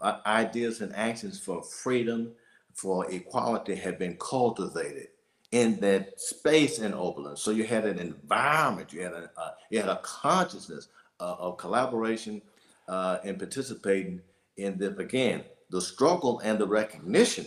[0.00, 2.32] uh, ideas and actions for freedom,
[2.74, 5.08] for equality had been cultivated
[5.52, 7.36] in that space in Oberlin.
[7.36, 10.88] So you had an environment, you had a uh, you had a consciousness
[11.20, 12.42] uh, of collaboration
[12.88, 14.20] uh, and participating
[14.58, 17.46] in the again the struggle and the recognition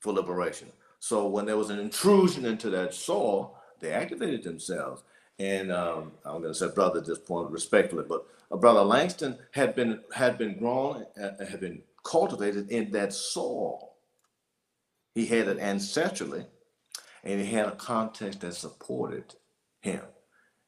[0.00, 0.68] for liberation.
[0.98, 5.02] So when there was an intrusion into that soul, they activated themselves.
[5.38, 9.38] And um, I'm going to say brother at this point respectfully, but uh, brother Langston
[9.52, 13.96] had been had been grown, uh, had been cultivated in that soul.
[15.14, 16.46] He had it ancestrally
[17.24, 19.34] and he had a context that supported
[19.80, 20.02] him.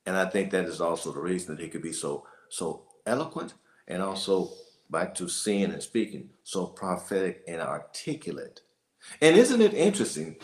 [0.05, 3.55] And I think that is also the reason that he could be so so eloquent
[3.87, 4.51] and also
[4.91, 8.62] back to seeing and speaking, so prophetic and articulate.
[9.20, 10.36] And isn't it interesting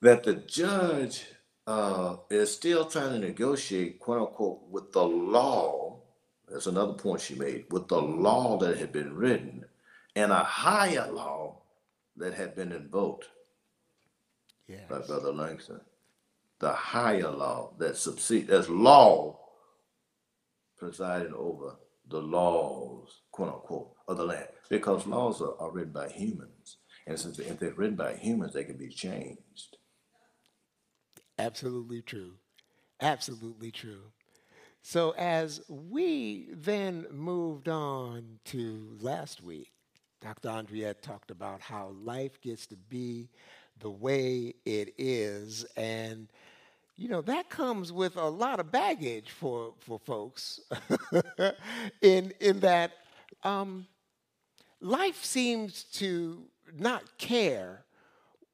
[0.00, 1.26] that the judge
[1.66, 6.00] uh, is still trying to negotiate, quote unquote, with the law?
[6.48, 9.64] That's another point she made with the law that had been written
[10.16, 11.62] and a higher law
[12.16, 13.28] that had been invoked
[14.66, 14.80] yes.
[14.88, 15.80] by Brother Langston.
[16.58, 19.38] The higher law that subside as law
[20.76, 21.76] presiding over
[22.10, 24.48] the laws, quote unquote, of the land.
[24.68, 26.78] Because laws are, are written by humans.
[27.06, 29.76] And since if they're written by humans, they can be changed.
[31.38, 32.34] Absolutely true.
[33.00, 34.12] Absolutely true.
[34.82, 39.72] So, as we then moved on to last week,
[40.20, 40.48] Dr.
[40.48, 43.30] Andriette talked about how life gets to be
[43.78, 45.64] the way it is.
[45.76, 46.28] And,
[47.00, 50.60] you know, that comes with a lot of baggage for, for folks
[52.02, 52.92] in, in that
[53.42, 53.86] um,
[54.82, 56.42] life seems to
[56.78, 57.84] not care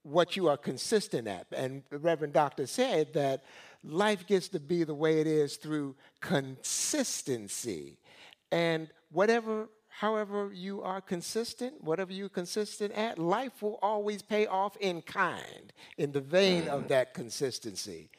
[0.04, 1.48] what you are consistent at.
[1.50, 3.42] And the Reverend Doctor said that
[3.82, 7.98] life gets to be the way it is through consistency.
[8.52, 14.76] And whatever however you are consistent, whatever you're consistent at, life will always pay off
[14.76, 18.10] in kind, in the vein of that consistency.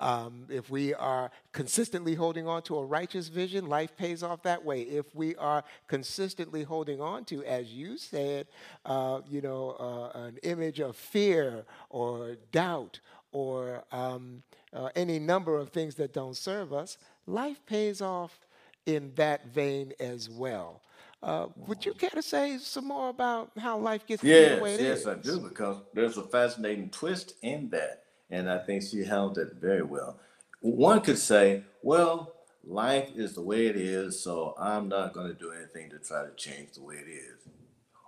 [0.00, 4.64] Um, if we are consistently holding on to a righteous vision, life pays off that
[4.64, 4.82] way.
[4.82, 8.46] If we are consistently holding on to, as you said,
[8.86, 13.00] uh, you know, uh, an image of fear or doubt
[13.32, 14.42] or um,
[14.72, 18.46] uh, any number of things that don't serve us, life pays off
[18.86, 20.82] in that vein as well.
[21.22, 24.70] Uh, would you care to say some more about how life gets be the way
[24.72, 27.99] Yes, it yes, I do, because there's a fascinating twist in that,
[28.30, 30.18] and I think she held it very well.
[30.60, 35.34] One could say, well, life is the way it is, so I'm not going to
[35.34, 37.48] do anything to try to change the way it is.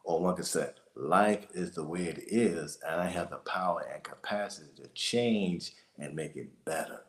[0.04, 3.86] Or one could say, life is the way it is, and I have the power
[3.92, 7.00] and capacity to change and make it better.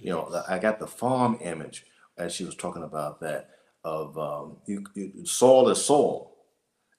[0.00, 1.86] You know, I got the farm image
[2.18, 3.50] as she was talking about that
[3.84, 6.32] of um, you, you, soil is soil.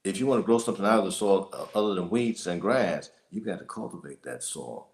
[0.04, 2.62] If you want to grow something out of the soil uh, other than weeds and
[2.62, 4.88] grass, you've got to cultivate that soil.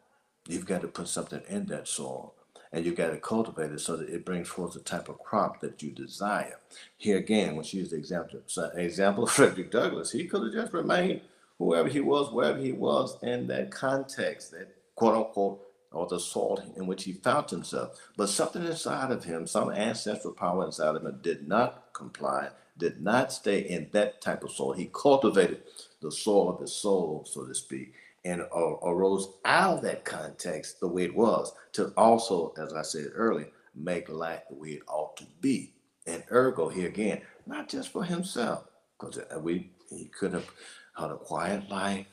[0.47, 2.33] You've got to put something in that soil.
[2.71, 5.61] And you've got to cultivate it so that it brings forth the type of crop
[5.61, 6.57] that you desire.
[6.97, 8.41] Here again, when she used the example,
[8.75, 11.21] example of Frederick Douglass, he could have just remained
[11.59, 16.63] whoever he was, wherever he was in that context, that quote unquote, or the soil
[16.75, 17.99] in which he found himself.
[18.17, 23.01] But something inside of him, some ancestral power inside of him, did not comply, did
[23.01, 24.73] not stay in that type of soil.
[24.73, 25.61] He cultivated
[26.01, 27.93] the soil of his soul, so to speak,
[28.25, 32.81] and uh, arose out of that context the way it was to also, as I
[32.83, 35.73] said earlier, make life the way it ought to be.
[36.07, 38.65] And ergo, here again, not just for himself,
[38.99, 40.49] because we he could have
[40.95, 42.07] had a quiet life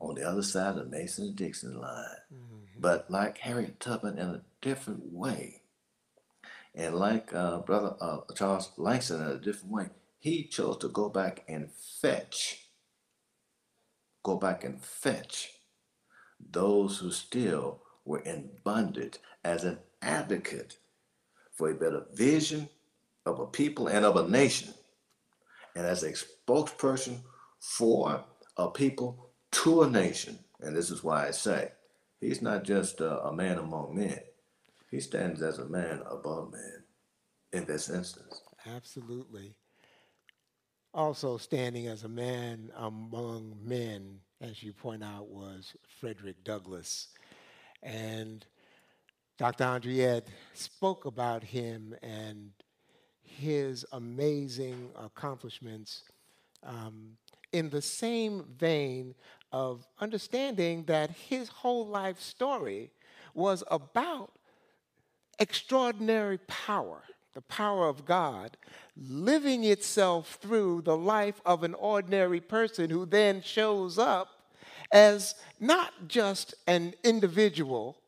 [0.00, 2.04] on the other side of the Mason Dixon line,
[2.78, 5.62] but like Harriet Tubman in a different way.
[6.74, 9.88] And like uh, Brother uh, Charles Langston in a different way,
[10.18, 12.63] he chose to go back and fetch,
[14.24, 15.52] go back and fetch
[16.50, 20.78] those who still were in bondage as an advocate
[21.52, 22.68] for a better vision
[23.24, 24.74] of a people and of a nation,
[25.76, 27.20] and as a spokesperson
[27.60, 28.24] for
[28.56, 30.38] a people to a nation.
[30.60, 31.72] And this is why I say
[32.20, 34.18] he's not just uh, a man among men,
[34.90, 36.82] he stands as a man above men
[37.52, 38.42] in this instance.
[38.66, 39.54] Absolutely.
[40.94, 47.08] Also, standing as a man among men, as you point out, was Frederick Douglass.
[47.82, 48.46] And
[49.36, 49.64] Dr.
[49.64, 52.52] Andriette spoke about him and
[53.24, 56.04] his amazing accomplishments
[56.62, 57.16] um,
[57.52, 59.16] in the same vein
[59.50, 62.92] of understanding that his whole life story
[63.34, 64.30] was about
[65.40, 67.02] extraordinary power,
[67.34, 68.56] the power of God,
[68.96, 74.28] living itself through the life of an ordinary person who then shows up
[74.92, 77.98] as not just an individual,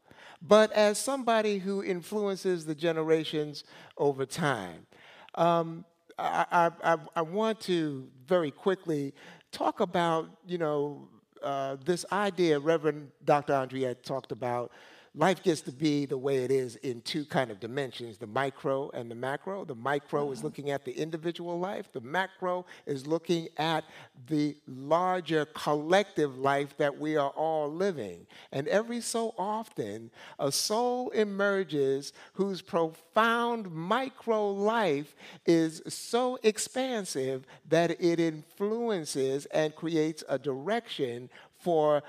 [0.41, 3.65] but as somebody who influences the generations
[3.99, 4.87] over time.
[5.35, 5.85] Um,
[6.19, 9.13] I, I, I, want to very quickly
[9.53, 11.09] talk about, you know,
[11.43, 13.53] uh, this idea Reverend Dr.
[13.53, 14.73] Andriette talked about.
[15.19, 18.91] Life gets to be the way it is in two kind of dimensions, the micro
[18.91, 19.65] and the macro.
[19.65, 20.47] The micro is mm-hmm.
[20.47, 21.91] looking at the individual life.
[21.91, 23.85] The macro is looking at
[24.29, 28.27] the larger collective life that we are all living.
[28.53, 37.99] And every so often, a soul emerges whose profound micro life is so expansive that
[38.03, 42.03] it influences and creates a direction for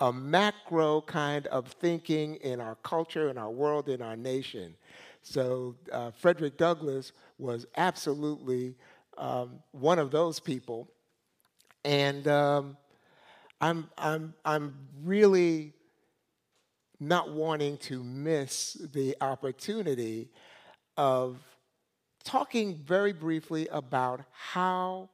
[0.00, 4.74] a macro kind of thinking in our culture, in our world, in our nation.
[5.22, 8.74] So uh, Frederick Douglass was absolutely
[9.18, 10.88] um, one of those people,
[11.84, 12.76] and um,
[13.60, 14.74] I'm I'm I'm
[15.04, 15.74] really
[16.98, 20.30] not wanting to miss the opportunity
[20.96, 21.38] of
[22.24, 25.08] talking very briefly about how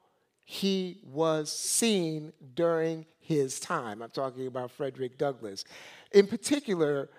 [0.46, 4.00] he was seen during his time.
[4.00, 5.64] I'm talking about Frederick Douglass.
[6.12, 7.10] In particular,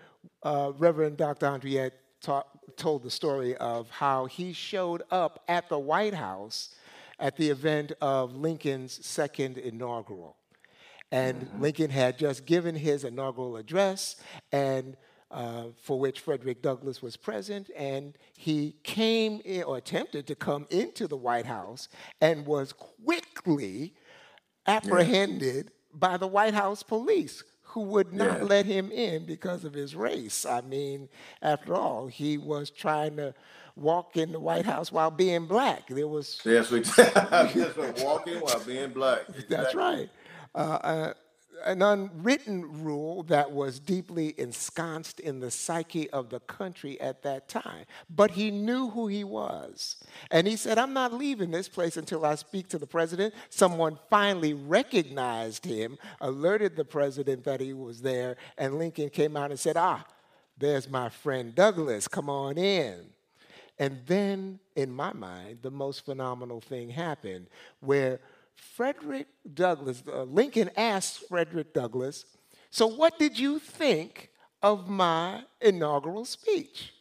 [0.44, 1.46] uh, Reverend Dr.
[1.46, 1.92] Andriette
[2.78, 6.74] told the story of how he showed up at the White House
[7.20, 10.38] at the event of Lincoln's second inaugural.
[11.12, 14.16] And Lincoln had just given his inaugural address,
[14.54, 14.96] and
[15.32, 20.66] uh, for which Frederick Douglass was present, and he came in, or attempted to come
[20.70, 21.90] into the White House
[22.22, 23.94] and was quickly
[24.66, 28.44] apprehended by the White House police, who would not Yeah.
[28.46, 30.46] let him in because of his race.
[30.46, 31.10] I mean,
[31.42, 33.34] after all, he was trying to
[33.76, 35.88] walk in the White House while being black.
[35.88, 36.80] There was Yes, we
[38.04, 39.28] walking while being black.
[39.50, 40.10] That's right.
[40.56, 41.14] Uh, uh,
[41.66, 47.48] an unwritten rule that was deeply ensconced in the psyche of the country at that
[47.48, 47.86] time.
[48.10, 49.98] But he knew who he was.
[50.32, 53.34] And he said, I'm not leaving this place until I speak to the president.
[53.50, 59.52] Someone finally recognized him, alerted the president that he was there, and Lincoln came out
[59.52, 60.06] and said, Ah,
[60.58, 63.06] there's my friend Douglass, come on in.
[63.80, 67.48] And then, in my mind, the most phenomenal thing happened
[67.80, 68.20] where
[68.58, 72.26] Frederick Douglass, uh, Lincoln asked Frederick Douglass,
[72.70, 74.30] So, what did you think
[74.62, 76.94] of my inaugural speech?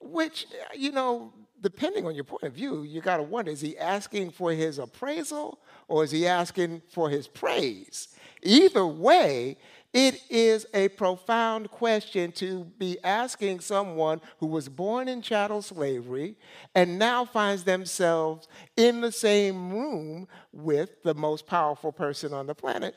[0.00, 3.78] Which, you know, depending on your point of view, you got to wonder is he
[3.78, 8.08] asking for his appraisal or is he asking for his praise?
[8.42, 9.56] Either way,
[9.92, 16.36] it is a profound question to be asking someone who was born in chattel slavery
[16.74, 22.54] and now finds themselves in the same room with the most powerful person on the
[22.54, 22.94] planet.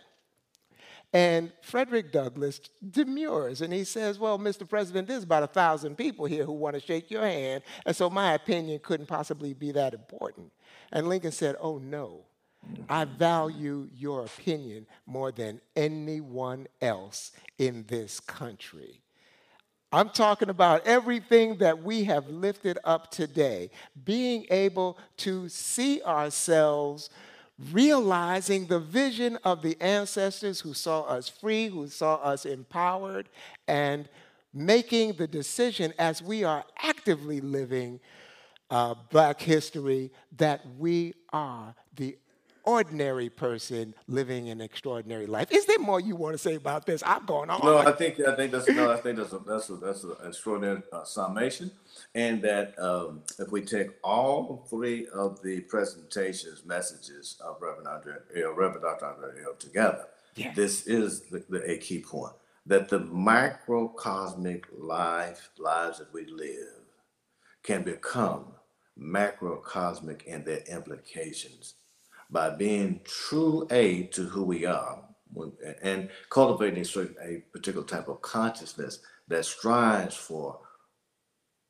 [1.12, 4.68] And Frederick Douglass demurs and he says, Well, Mr.
[4.68, 8.10] President, there's about a thousand people here who want to shake your hand, and so
[8.10, 10.52] my opinion couldn't possibly be that important.
[10.92, 12.26] And Lincoln said, Oh, no.
[12.90, 19.02] I value your opinion more than anyone else in this country.
[19.92, 23.70] I'm talking about everything that we have lifted up today,
[24.04, 27.10] being able to see ourselves
[27.72, 33.30] realizing the vision of the ancestors who saw us free, who saw us empowered,
[33.68, 34.10] and
[34.54, 38.00] making the decision as we are actively living
[38.70, 42.18] uh, Black history that we are the
[42.66, 45.52] ordinary person living an extraordinary life.
[45.52, 47.04] Is there more you want to say about this?
[47.06, 47.62] I'm going on.
[47.64, 50.16] No, I think I think that's no, I think that's a, that's a, that's an
[50.26, 51.72] extraordinary uh, summation,
[52.14, 58.14] and that um, if we take all three of the presentations messages of Reverend Andre,
[58.38, 59.06] uh, Reverend Dr.
[59.06, 60.56] Andre Hill together, Yes.
[60.56, 62.34] this is the, the, a key point
[62.66, 66.82] that the microcosmic life lives that we live
[67.64, 68.46] can become
[69.00, 71.76] macrocosmic in their implications
[72.30, 75.06] by being true A to who we are
[75.82, 80.60] and cultivating a certain a particular type of consciousness that strives for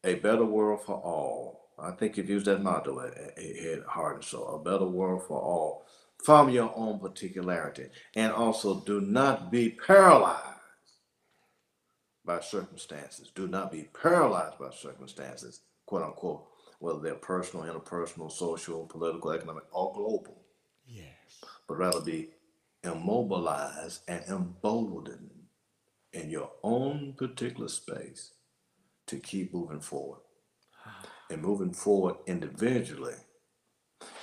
[0.04, 1.72] a better world for all.
[1.80, 5.40] I think you've used that motto at, at, Heart and Soul, a better world for
[5.40, 5.86] all,
[6.24, 7.88] from your own particularity.
[8.16, 10.42] And also do not be paralyzed
[12.24, 13.32] by circumstances.
[13.36, 16.46] Do not be paralyzed by circumstances, quote unquote,
[16.80, 20.45] whether they're personal, interpersonal, social, political, economic, or global.
[21.68, 22.30] But rather be
[22.84, 25.32] immobilized and emboldened
[26.14, 28.32] in your own particular space
[29.08, 30.22] to keep moving forward.
[30.86, 31.06] Ah.
[31.30, 33.16] And moving forward individually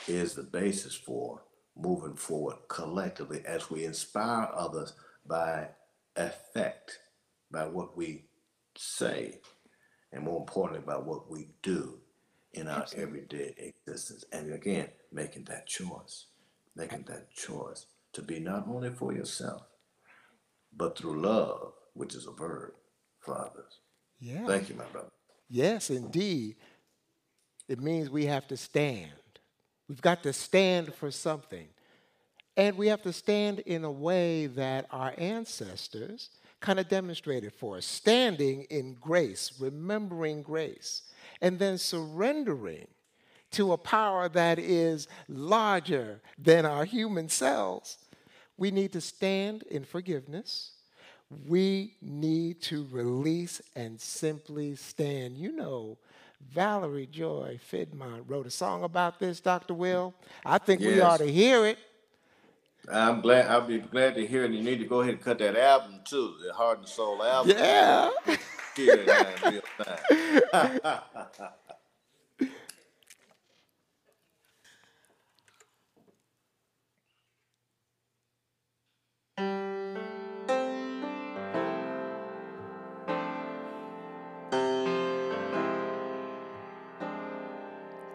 [0.06, 1.42] is the basis for
[1.76, 4.94] moving forward collectively as we inspire others
[5.26, 5.68] by
[6.16, 6.98] effect,
[7.50, 8.24] by what we
[8.76, 9.40] say,
[10.12, 11.98] and more importantly, by what we do
[12.52, 14.24] in our everyday existence.
[14.32, 16.26] And again, making that choice,
[16.76, 19.62] making that choice to be not only for yourself,
[20.76, 22.72] but through love, which is a verb,
[23.20, 23.80] for others.
[24.20, 24.46] Yeah.
[24.46, 25.10] Thank you, my brother.
[25.48, 26.56] Yes, indeed.
[27.68, 29.10] It means we have to stand.
[29.88, 31.68] We've got to stand for something.
[32.56, 37.78] And we have to stand in a way that our ancestors kind of demonstrated for
[37.78, 41.02] us standing in grace, remembering grace,
[41.40, 42.86] and then surrendering
[43.52, 47.98] to a power that is larger than our human selves.
[48.56, 50.72] We need to stand in forgiveness.
[51.46, 55.36] We need to release and simply stand.
[55.38, 55.98] You know,
[56.50, 59.74] Valerie Joy Fidmont wrote a song about this, Dr.
[59.74, 60.14] Will.
[60.44, 61.78] I think we ought to hear it.
[62.92, 63.46] I'm glad.
[63.46, 64.50] I'll be glad to hear it.
[64.50, 67.56] You need to go ahead and cut that album too, the Heart and Soul album.
[67.56, 68.10] Yeah.
[68.76, 70.22] Hear it now in real time.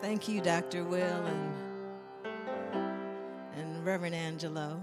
[0.02, 0.84] Thank you, Dr.
[0.84, 1.54] Will and,
[3.56, 4.80] and Reverend Angelo.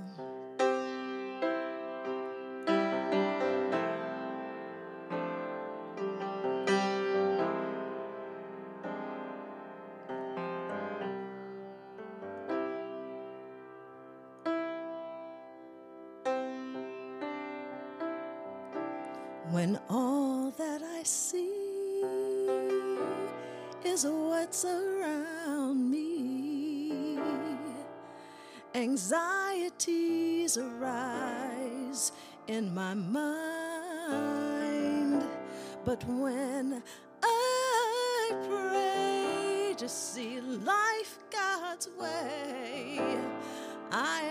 [32.55, 33.25] In my mind.
[35.85, 36.81] But when
[37.21, 43.01] I pray to see life God's way,
[43.91, 44.23] I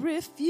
[0.00, 0.44] refuse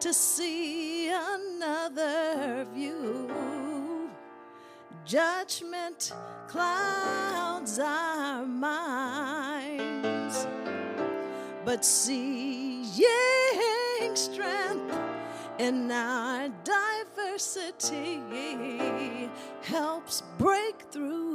[0.00, 4.08] to see another view,
[5.04, 6.12] judgment
[6.46, 9.86] clouds our minds.
[11.64, 12.84] But seeing
[14.14, 14.94] strength
[15.58, 18.20] in our diversity
[19.62, 21.25] helps break through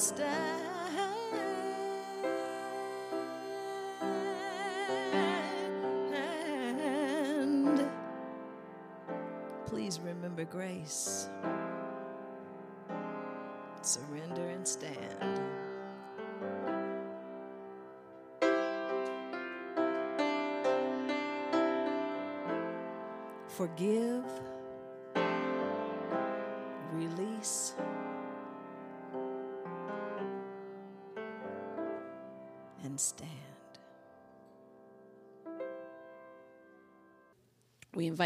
[0.00, 0.66] stand.
[9.66, 11.28] Please remember grace.
[13.82, 15.40] Surrender and stand.
[23.46, 24.24] Forgive,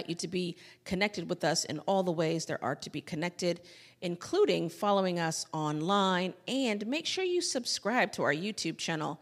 [0.00, 3.02] invite you to be connected with us in all the ways there are to be
[3.02, 3.60] connected,
[4.00, 6.32] including following us online.
[6.48, 9.20] And make sure you subscribe to our YouTube channel.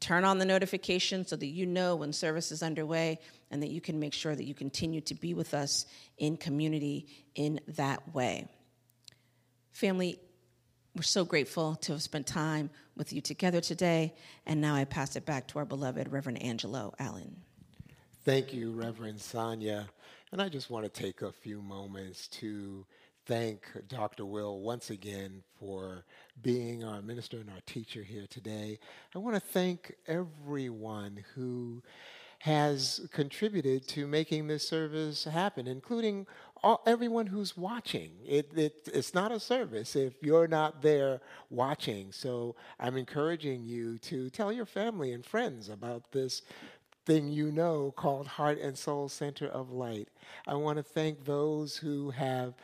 [0.00, 3.18] Turn on the notification so that you know when service is underway
[3.50, 5.84] and that you can make sure that you continue to be with us
[6.16, 8.48] in community in that way.
[9.72, 10.18] Family,
[10.94, 14.14] we're so grateful to have spent time with you together today.
[14.46, 17.36] And now I pass it back to our beloved Reverend Angelo Allen.
[18.26, 19.88] Thank you, Reverend Sonia.
[20.32, 22.84] And I just want to take a few moments to
[23.24, 24.26] thank Dr.
[24.26, 26.04] Will once again for
[26.42, 28.80] being our minister and our teacher here today.
[29.14, 31.84] I want to thank everyone who
[32.40, 36.26] has contributed to making this service happen, including
[36.62, 38.10] all, everyone who's watching.
[38.26, 42.12] It, it, it's not a service if you're not there watching.
[42.12, 46.42] So I'm encouraging you to tell your family and friends about this
[47.06, 50.08] thing you know called Heart and Soul Center of Light.
[50.46, 52.54] I want to thank those who have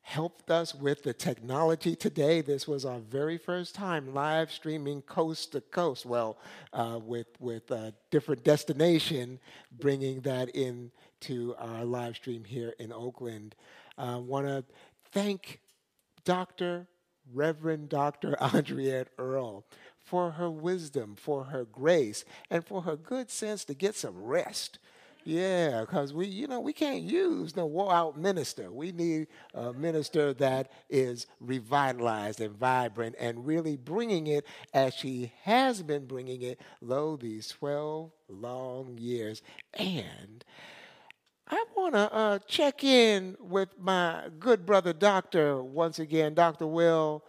[0.00, 2.40] helped us with the technology today.
[2.40, 6.06] This was our very first time live streaming coast to coast.
[6.06, 6.38] Well,
[6.72, 9.38] uh, with with a different destination,
[9.70, 13.54] bringing that into our live stream here in Oakland.
[13.96, 14.64] I want to
[15.12, 15.60] thank
[16.24, 16.86] Dr.
[17.32, 18.36] Reverend Dr.
[18.40, 19.64] Andriette Earl
[20.04, 24.78] for her wisdom, for her grace, and for her good sense to get some rest
[25.24, 28.72] Yeah, because we, you know, we can't use no wore out minister.
[28.72, 35.32] We need a minister that is revitalized and vibrant and really bringing it as she
[35.44, 39.42] has been bringing it, lo, these 12 long years.
[39.74, 40.44] And
[41.48, 46.34] I want to uh, check in with my good brother, Doctor, once again.
[46.34, 46.66] Dr.
[46.66, 47.24] Will,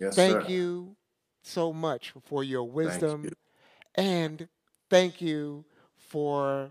[0.00, 0.48] Yes, thank sir.
[0.48, 0.96] you
[1.42, 3.32] so much for your wisdom you.
[3.94, 4.48] and
[4.90, 5.64] thank you
[5.96, 6.70] for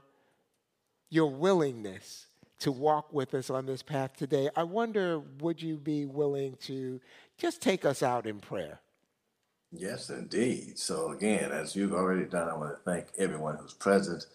[1.09, 2.27] your willingness
[2.59, 4.49] to walk with us on this path today.
[4.55, 6.99] I wonder, would you be willing to
[7.37, 8.79] just take us out in prayer?
[9.71, 10.79] Yes, indeed.
[10.79, 14.25] So again, as you've already done, I want to thank everyone who's present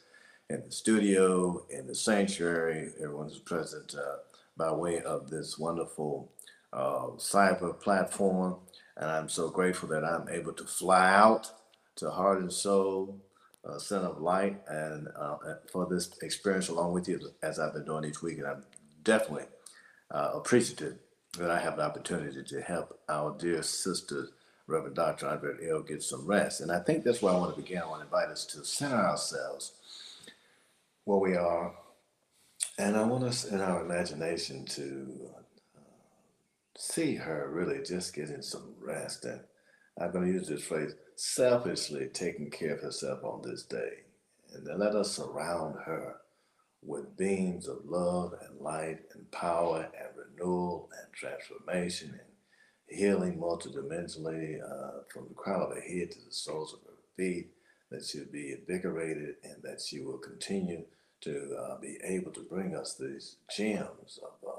[0.50, 4.16] in the studio, in the sanctuary, everyone who's present uh,
[4.56, 6.30] by way of this wonderful
[6.72, 8.56] uh, cyber platform.
[8.96, 11.50] And I'm so grateful that I'm able to fly out
[11.96, 13.20] to Heart and Soul,
[13.64, 15.36] uh, Center of Light, and uh,
[15.70, 18.38] for this experience along with you as I've been doing each week.
[18.38, 18.64] And I'm
[19.04, 19.46] definitely
[20.10, 20.98] uh, appreciative
[21.38, 24.28] that I have the opportunity to help our dear sister,
[24.66, 25.28] Reverend Dr.
[25.28, 26.60] Andre L., get some rest.
[26.60, 27.78] And I think that's where I want to begin.
[27.78, 29.72] I want to invite us to center ourselves
[31.04, 31.72] where we are.
[32.78, 35.30] And I want us in our imagination to
[36.82, 39.24] see her really just getting some rest.
[39.24, 39.40] And
[40.00, 44.02] I'm going to use this phrase selfishly taking care of herself on this day.
[44.52, 46.16] And then let us surround her
[46.82, 54.58] with beams of love and light and power and renewal and transformation and healing multidimensionally
[54.60, 57.50] uh, from the crown of her head to the soles of her feet,
[57.92, 60.84] that she'll be invigorated and that she will continue
[61.20, 64.51] to uh, be able to bring us these gems of uh,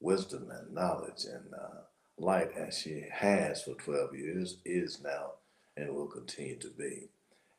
[0.00, 1.82] wisdom and knowledge and uh,
[2.18, 5.32] light as she has for 12 years, is now,
[5.76, 7.08] and will continue to be.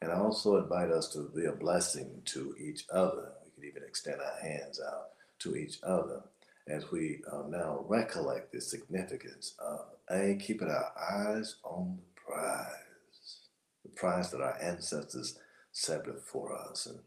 [0.02, 3.34] And I also invite us to be a blessing to each other.
[3.46, 5.10] We can even extend our hands out
[5.40, 6.24] to each other
[6.68, 9.80] as we uh, now recollect the significance of
[10.10, 13.40] A, keeping our eyes on the prize,
[13.84, 15.38] the prize that our ancestors
[15.72, 16.86] set before us.
[16.86, 17.00] And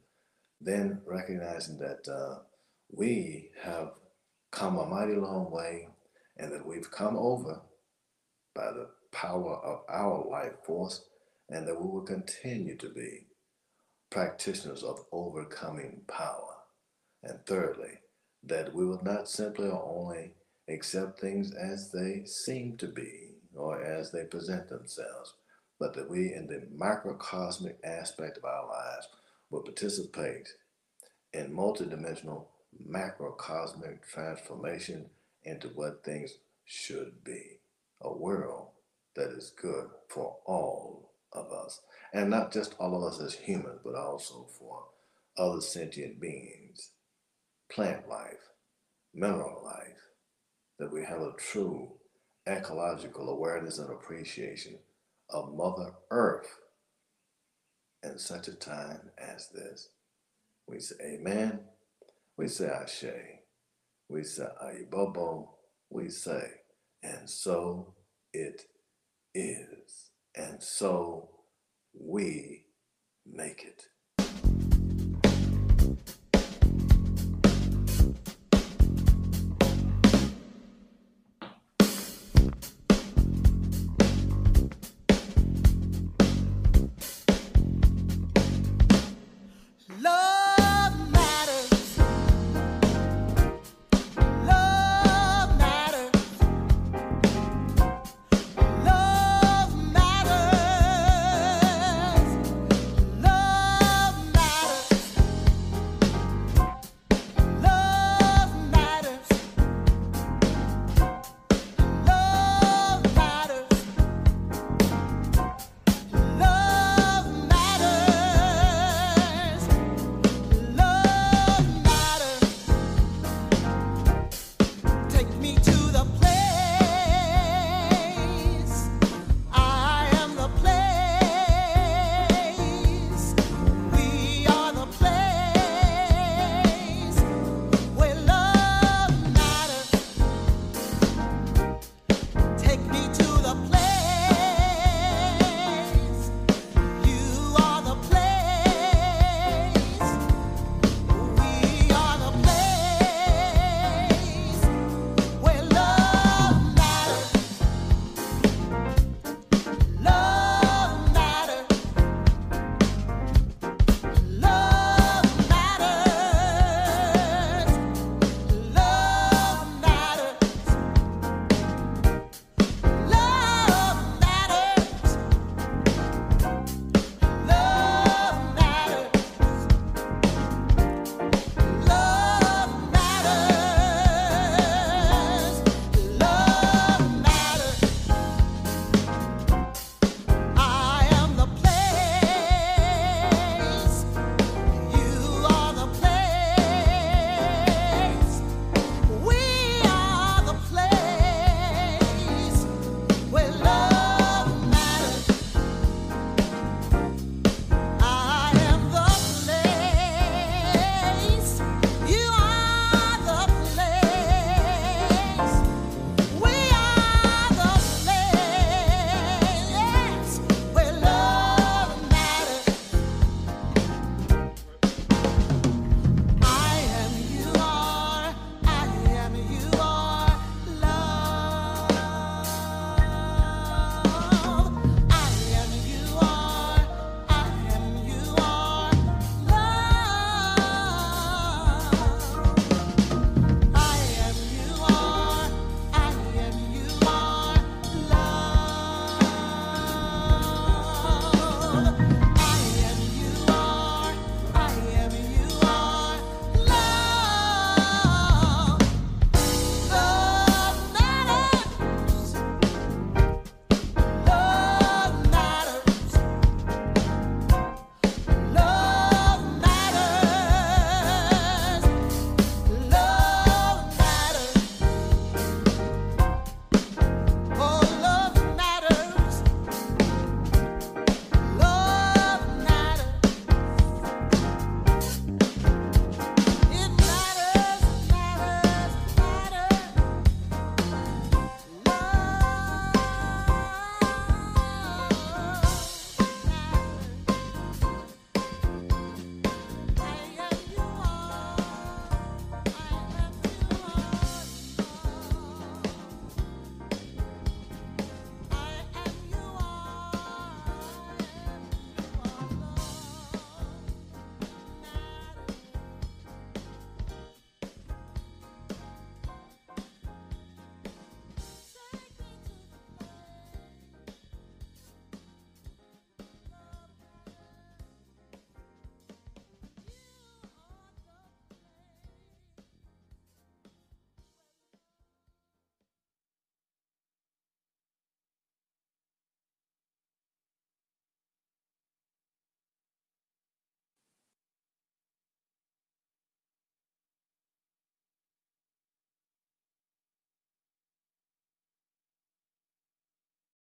[0.61, 2.41] then recognizing that uh,
[2.91, 3.93] we have
[4.53, 5.89] come a mighty long way
[6.37, 7.61] and that we've come over
[8.55, 11.05] by the power of our life force
[11.49, 13.27] and that we will continue to be
[14.11, 16.55] practitioners of overcoming power.
[17.23, 17.99] And thirdly,
[18.45, 20.33] that we will not simply or only
[20.69, 25.35] accept things as they seem to be or as they present themselves,
[25.79, 29.09] but that we, in the microcosmic aspect of our lives,
[29.51, 30.49] will participate
[31.33, 32.47] in multidimensional
[32.89, 35.07] macrocosmic transformation
[35.45, 36.33] into what things
[36.65, 37.59] should be
[38.01, 38.69] a world
[39.15, 41.81] that is good for all of us.
[42.13, 44.85] And not just all of us as humans, but also for
[45.37, 46.91] other sentient beings,
[47.71, 48.51] plant life,
[49.15, 49.99] mineral life,
[50.79, 51.93] that we have a true
[52.47, 54.79] ecological awareness and appreciation
[55.31, 56.59] of Mother Earth
[58.03, 59.89] in such a time as this.
[60.67, 61.61] We say Amen.
[62.37, 63.05] We say Ashe.
[64.09, 65.49] We say Ayibobo.
[65.91, 66.43] We say,
[67.03, 67.95] and so
[68.33, 68.63] it
[69.35, 70.11] is.
[70.35, 71.31] And so
[71.99, 72.67] we
[73.27, 73.85] make it.